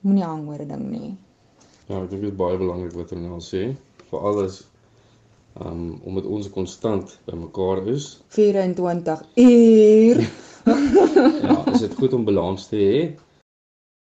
Moenie 0.00 0.24
hang 0.24 0.48
oor 0.48 0.62
'n 0.62 0.68
ding 0.68 0.90
nie. 0.90 1.16
Ja, 1.88 2.02
ek 2.02 2.10
dink 2.10 2.22
dit 2.22 2.32
is 2.32 2.38
baie 2.38 2.58
belangrik 2.58 2.96
wat 2.98 3.10
hulle 3.10 3.28
nou 3.28 3.40
sê. 3.40 3.76
Vir 4.10 4.20
alles 4.20 4.64
um 5.64 6.00
omdat 6.02 6.24
ons 6.26 6.50
konstant 6.50 7.18
by 7.26 7.36
mekaar 7.38 7.86
is 7.86 8.20
24 8.34 9.22
uur. 9.34 10.22
ja, 11.48 11.56
is 11.72 11.84
dit 11.86 11.94
goed 11.94 12.12
om 12.12 12.24
balans 12.24 12.66
te 12.68 12.76
hê. 12.76 13.02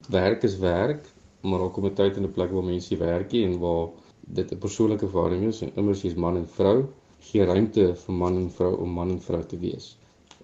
Werk 0.10 0.44
is 0.44 0.58
werk, 0.58 1.13
maar 1.44 1.64
ook 1.66 1.78
om 1.78 1.86
'n 1.86 1.94
tyd 2.00 2.18
en 2.18 2.26
'n 2.28 2.36
plek 2.38 2.52
waar 2.52 2.64
mense 2.64 2.98
werk 2.98 3.34
en 3.34 3.60
waar 3.60 3.88
dit 4.40 4.52
'n 4.52 4.58
persoonlike 4.66 5.08
verhouding 5.08 5.44
is 5.52 5.62
en 5.62 5.72
immers 5.76 6.02
jy's 6.02 6.16
man 6.16 6.38
en 6.38 6.48
vrou, 6.48 6.78
gee 7.20 7.46
ruimte 7.46 7.86
vir 8.04 8.16
man 8.16 8.38
en 8.38 8.50
vrou 8.52 8.74
om 8.84 8.90
man 8.90 9.10
en 9.10 9.22
vrou 9.22 9.44
te 9.44 9.60
wees. 9.60 9.98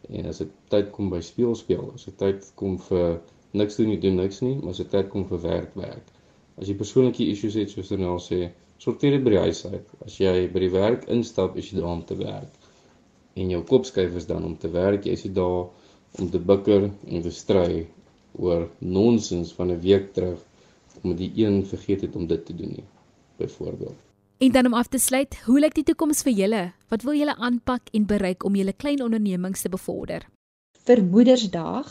En 0.09 0.25
as 0.25 0.37
dit 0.37 0.51
tyd 0.67 0.89
kom 0.91 1.09
by 1.09 1.19
speel 1.21 1.55
speel, 1.55 1.91
as 1.93 2.05
dit 2.05 2.17
tyd 2.17 2.51
kom 2.55 2.77
vir 2.87 3.21
niks 3.51 3.75
doen 3.75 3.87
nie, 3.87 3.99
doen 3.99 4.15
niks 4.15 4.41
nie, 4.41 4.55
maar 4.55 4.69
as 4.75 4.81
dit 4.83 4.89
tyd 4.89 5.09
kom 5.09 5.25
vir 5.27 5.41
werk 5.41 5.75
werk. 5.75 6.11
As 6.57 6.67
jy 6.67 6.75
persoonlike 6.75 7.27
issues 7.33 7.55
het 7.59 7.69
soos 7.69 7.91
Ronel 7.91 8.19
sê, 8.19 8.39
sorteer 8.77 9.11
dit 9.17 9.23
by 9.23 9.35
die 9.35 9.43
huis 9.47 9.65
uit. 9.65 9.93
As 10.05 10.17
jy 10.19 10.47
by 10.53 10.59
die 10.59 10.73
werk 10.73 11.07
instap, 11.07 11.57
is 11.57 11.71
jy 11.71 11.79
daar 11.79 11.93
om 11.93 12.03
te 12.05 12.17
werk. 12.19 12.51
En 13.35 13.49
jou 13.49 13.63
kop 13.63 13.85
skuif 13.85 14.15
is 14.15 14.27
dan 14.27 14.43
om 14.43 14.57
te 14.57 14.71
werk. 14.71 15.05
Jy 15.05 15.15
is 15.15 15.23
daar 15.33 15.69
om 16.19 16.29
te 16.29 16.39
bikker 16.51 16.89
en 16.89 17.21
te 17.21 17.31
stry 17.31 17.87
oor 18.35 18.67
nonsens 18.79 19.53
van 19.53 19.71
'n 19.71 19.81
week 19.81 20.13
terug 20.13 20.39
omdat 21.03 21.17
die 21.17 21.31
een 21.45 21.65
vergeet 21.65 22.01
het 22.01 22.15
om 22.15 22.27
dit 22.27 22.45
te 22.45 22.55
doen 22.55 22.73
nie. 22.75 22.87
Byvoorbeeld. 23.37 23.95
En 24.39 24.51
dan 24.51 24.65
om 24.65 24.73
af 24.73 24.87
te 24.87 24.97
sluit, 24.97 25.35
hoe 25.45 25.59
lyk 25.59 25.73
die 25.75 25.83
toekoms 25.83 26.21
vir 26.23 26.31
julle? 26.31 26.61
Wat 26.87 27.01
wil 27.03 27.17
julle 27.19 27.35
aanpak 27.35 27.89
en 27.91 28.05
bereik 28.07 28.43
om 28.47 28.55
julle 28.55 28.73
klein 28.73 29.01
ondernemings 29.03 29.61
te 29.61 29.69
bevorder? 29.69 30.23
Vir 30.87 31.01
Moedersdag 31.03 31.89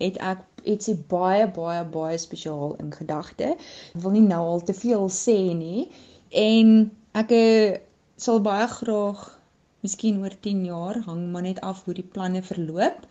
het 0.00 0.16
ek 0.24 0.40
ietsie 0.64 0.96
baie 1.12 1.44
baie 1.52 1.82
baie 1.92 2.16
spesiaal 2.18 2.72
in 2.80 2.88
gedagte. 2.96 3.52
Ek 3.92 4.00
wil 4.04 4.16
nie 4.16 4.24
nou 4.24 4.40
al 4.54 4.64
te 4.64 4.76
veel 4.76 5.04
sê 5.12 5.36
nie 5.56 5.90
en 6.32 6.90
ek 7.20 7.36
eh, 7.36 7.76
sal 8.16 8.40
baie 8.44 8.64
graag 8.78 9.20
miskien 9.84 10.22
oor 10.24 10.32
10 10.48 10.64
jaar 10.70 11.02
hang 11.04 11.26
maar 11.32 11.44
net 11.44 11.60
af 11.60 11.84
hoe 11.84 11.94
die 12.00 12.06
planne 12.16 12.42
verloop. 12.44 13.04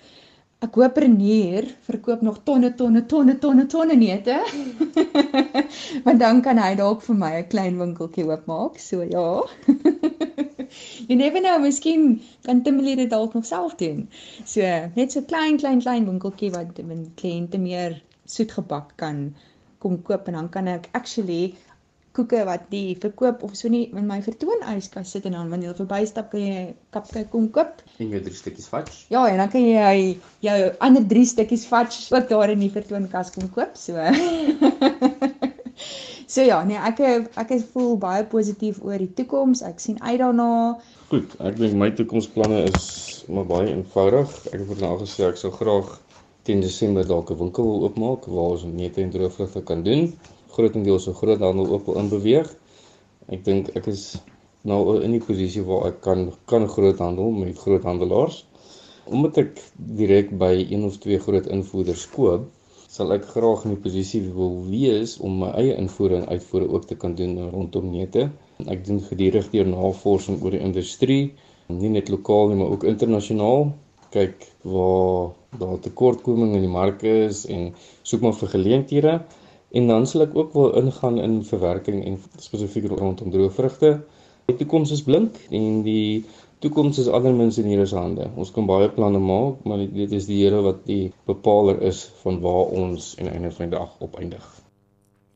Ek 0.60 0.76
hoop 0.76 0.98
Renier 1.00 1.70
verkoop 1.88 2.24
nog 2.28 2.42
tonne 2.44 2.74
tonne 2.76 3.06
tonne 3.08 3.36
tonne 3.40 3.64
tonne 3.72 3.96
neute. 3.96 4.40
Want 6.06 6.20
dan 6.20 6.42
kan 6.44 6.60
hy 6.60 6.74
dalk 6.76 7.06
vir 7.06 7.16
my 7.22 7.30
'n 7.38 7.48
klein 7.54 7.78
winkeltjie 7.80 8.26
oopmaak. 8.28 8.76
So 8.88 9.06
ja. 9.08 9.28
Jy 11.08 11.16
never 11.16 11.40
know, 11.40 11.56
miskien 11.64 12.20
kan 12.44 12.60
Timely 12.66 12.98
dit 13.00 13.10
dalk 13.16 13.38
nog 13.40 13.48
self 13.48 13.78
doen. 13.80 14.04
So 14.44 14.68
net 15.00 15.16
so 15.16 15.24
klein 15.32 15.62
klein 15.64 15.80
klein 15.86 16.10
winkeltjie 16.12 16.52
wat 16.58 16.84
my 16.92 17.00
kliënte 17.24 17.64
meer 17.70 17.96
soetgebak 18.28 18.92
kan 19.00 19.30
kom 19.80 19.96
koop 20.04 20.28
en 20.28 20.42
dan 20.42 20.50
kan 20.52 20.68
ek 20.68 20.92
actually 20.92 21.56
koeke 22.18 22.42
wat 22.48 22.66
die 22.74 22.98
verkoop 23.00 23.44
of 23.46 23.56
so 23.58 23.70
nie 23.72 23.86
in 23.94 24.08
my 24.10 24.20
vertoonyskas 24.26 25.12
sit 25.14 25.28
en 25.30 25.36
dan 25.38 25.52
wanneer 25.54 25.72
jy 25.72 25.76
verbystap 25.78 26.32
kan 26.32 26.42
jy 26.42 26.64
cupcake 26.96 27.30
kom 27.34 27.50
koop. 27.56 27.84
En 28.02 28.10
jou 28.14 28.22
drie 28.26 28.38
stukkies 28.38 28.70
fudge. 28.72 28.96
Ja, 29.14 29.28
en 29.30 29.38
dan 29.42 29.52
kan 29.54 29.66
jy 29.66 30.18
jou 30.46 30.58
ander 30.86 31.06
drie 31.12 31.26
stukkies 31.30 31.68
fudge 31.70 32.08
ook 32.16 32.30
daar 32.32 32.54
in 32.56 32.64
die 32.66 32.72
vertoonkas 32.74 33.32
kom 33.36 33.50
koop. 33.54 33.78
So. 33.78 33.94
so 36.34 36.46
ja, 36.46 36.64
nee, 36.66 36.82
ek 36.90 37.04
ek 37.38 37.54
is 37.60 37.68
voel 37.76 37.96
baie 38.02 38.26
positief 38.34 38.82
oor 38.82 38.98
die 38.98 39.12
toekoms. 39.22 39.62
Ek 39.66 39.82
sien 39.84 40.02
uit 40.02 40.18
daarna. 40.24 40.50
Goed, 41.14 41.38
ek 41.46 41.62
dink 41.62 41.78
my 41.78 41.92
toekomsplanne 41.98 42.66
is 42.72 42.90
maar 43.30 43.46
baie 43.50 43.70
eenvoudig. 43.70 44.34
Ek 44.50 44.66
het 44.66 44.82
nou 44.82 44.96
al 44.96 45.04
gesê 45.06 45.30
ek 45.30 45.38
sou 45.42 45.54
graag 45.54 45.94
teen 46.48 46.66
Desember 46.66 47.06
dalk 47.06 47.30
'n 47.30 47.38
winkel 47.38 47.70
wil 47.70 47.86
oopmaak 47.86 48.26
waar 48.26 48.58
ons 48.58 48.66
neute 48.66 49.02
en 49.04 49.14
droogvrugte 49.14 49.62
kan 49.62 49.84
doen 49.86 50.10
grootendeels 50.56 51.08
so 51.08 51.14
groothandel 51.14 51.68
ook 51.74 51.86
wil 51.90 52.00
inbeweeg. 52.04 52.52
Ek 53.30 53.44
dink 53.46 53.70
ek 53.78 53.90
is 53.92 54.04
nou 54.70 55.00
in 55.00 55.14
die 55.16 55.24
posisie 55.24 55.64
waar 55.68 55.90
ek 55.90 56.00
kan 56.06 56.30
kan 56.50 56.68
groothandel 56.68 57.32
met 57.36 57.58
groothandelaars. 57.58 58.44
Omdat 59.10 59.38
ek 59.44 59.62
direk 60.00 60.32
by 60.38 60.54
een 60.60 60.86
of 60.86 61.00
twee 61.02 61.20
groot 61.20 61.48
invoerders 61.50 62.06
koop, 62.14 62.50
sal 62.90 63.14
ek 63.14 63.28
graag 63.32 63.66
in 63.66 63.76
die 63.76 63.84
posisie 63.84 64.22
wil 64.36 64.56
wees 64.70 65.16
om 65.26 65.40
my 65.44 65.50
eie 65.62 65.76
invoering 65.78 66.26
en 66.26 66.36
uitvoere 66.36 66.70
ook 66.74 66.88
te 66.90 66.98
kan 67.02 67.16
doen 67.18 67.38
rondom 67.54 67.92
neute. 67.94 68.30
Ek 68.66 68.82
doen 68.86 69.02
gedurig 69.06 69.50
deur 69.54 69.70
navorsing 69.70 70.42
oor 70.44 70.58
die 70.58 70.64
industrie, 70.66 71.34
nie 71.70 71.92
net 71.94 72.10
lokaal 72.10 72.50
nie, 72.50 72.58
maar 72.62 72.74
ook 72.74 72.88
internasionaal. 72.90 73.70
Kyk 74.10 74.48
waar 74.66 75.36
daar 75.62 75.78
tekortkominge 75.86 76.58
in 76.58 76.66
die 76.66 76.74
mark 76.74 77.06
is 77.06 77.44
en 77.46 77.70
soek 78.02 78.26
maar 78.26 78.38
vir 78.42 78.54
geleenthede. 78.56 79.14
En 79.72 79.88
dan 79.88 80.08
sal 80.10 80.26
ek 80.26 80.38
ook 80.38 80.54
wil 80.58 80.72
ingaan 80.82 81.20
in 81.22 81.42
verwerking 81.46 82.00
en 82.06 82.18
spesifiek 82.42 82.88
rondom 82.90 83.30
droëvrugte. 83.34 83.92
Die 84.50 84.56
toekoms 84.62 84.94
is 84.96 85.04
blink 85.06 85.36
en 85.54 85.84
die 85.86 86.26
toekoms 86.66 86.98
is 87.04 87.12
allermins 87.18 87.60
in 87.62 87.70
Here 87.70 87.86
se 87.86 87.98
hande. 87.98 88.32
Ons 88.36 88.52
kan 88.56 88.66
baie 88.70 88.90
planne 88.96 89.22
maak, 89.22 89.62
maar 89.70 89.84
dit 89.84 90.16
is 90.18 90.26
die 90.32 90.42
Here 90.42 90.64
wat 90.66 90.82
die 90.90 91.12
bepaler 91.30 91.84
is 91.92 92.02
van 92.24 92.42
waar 92.46 92.74
ons 92.82 93.14
en 93.22 93.30
einde 93.30 93.54
van 93.54 93.70
die 93.70 93.78
dag 93.78 93.94
opeindig. 94.00 94.50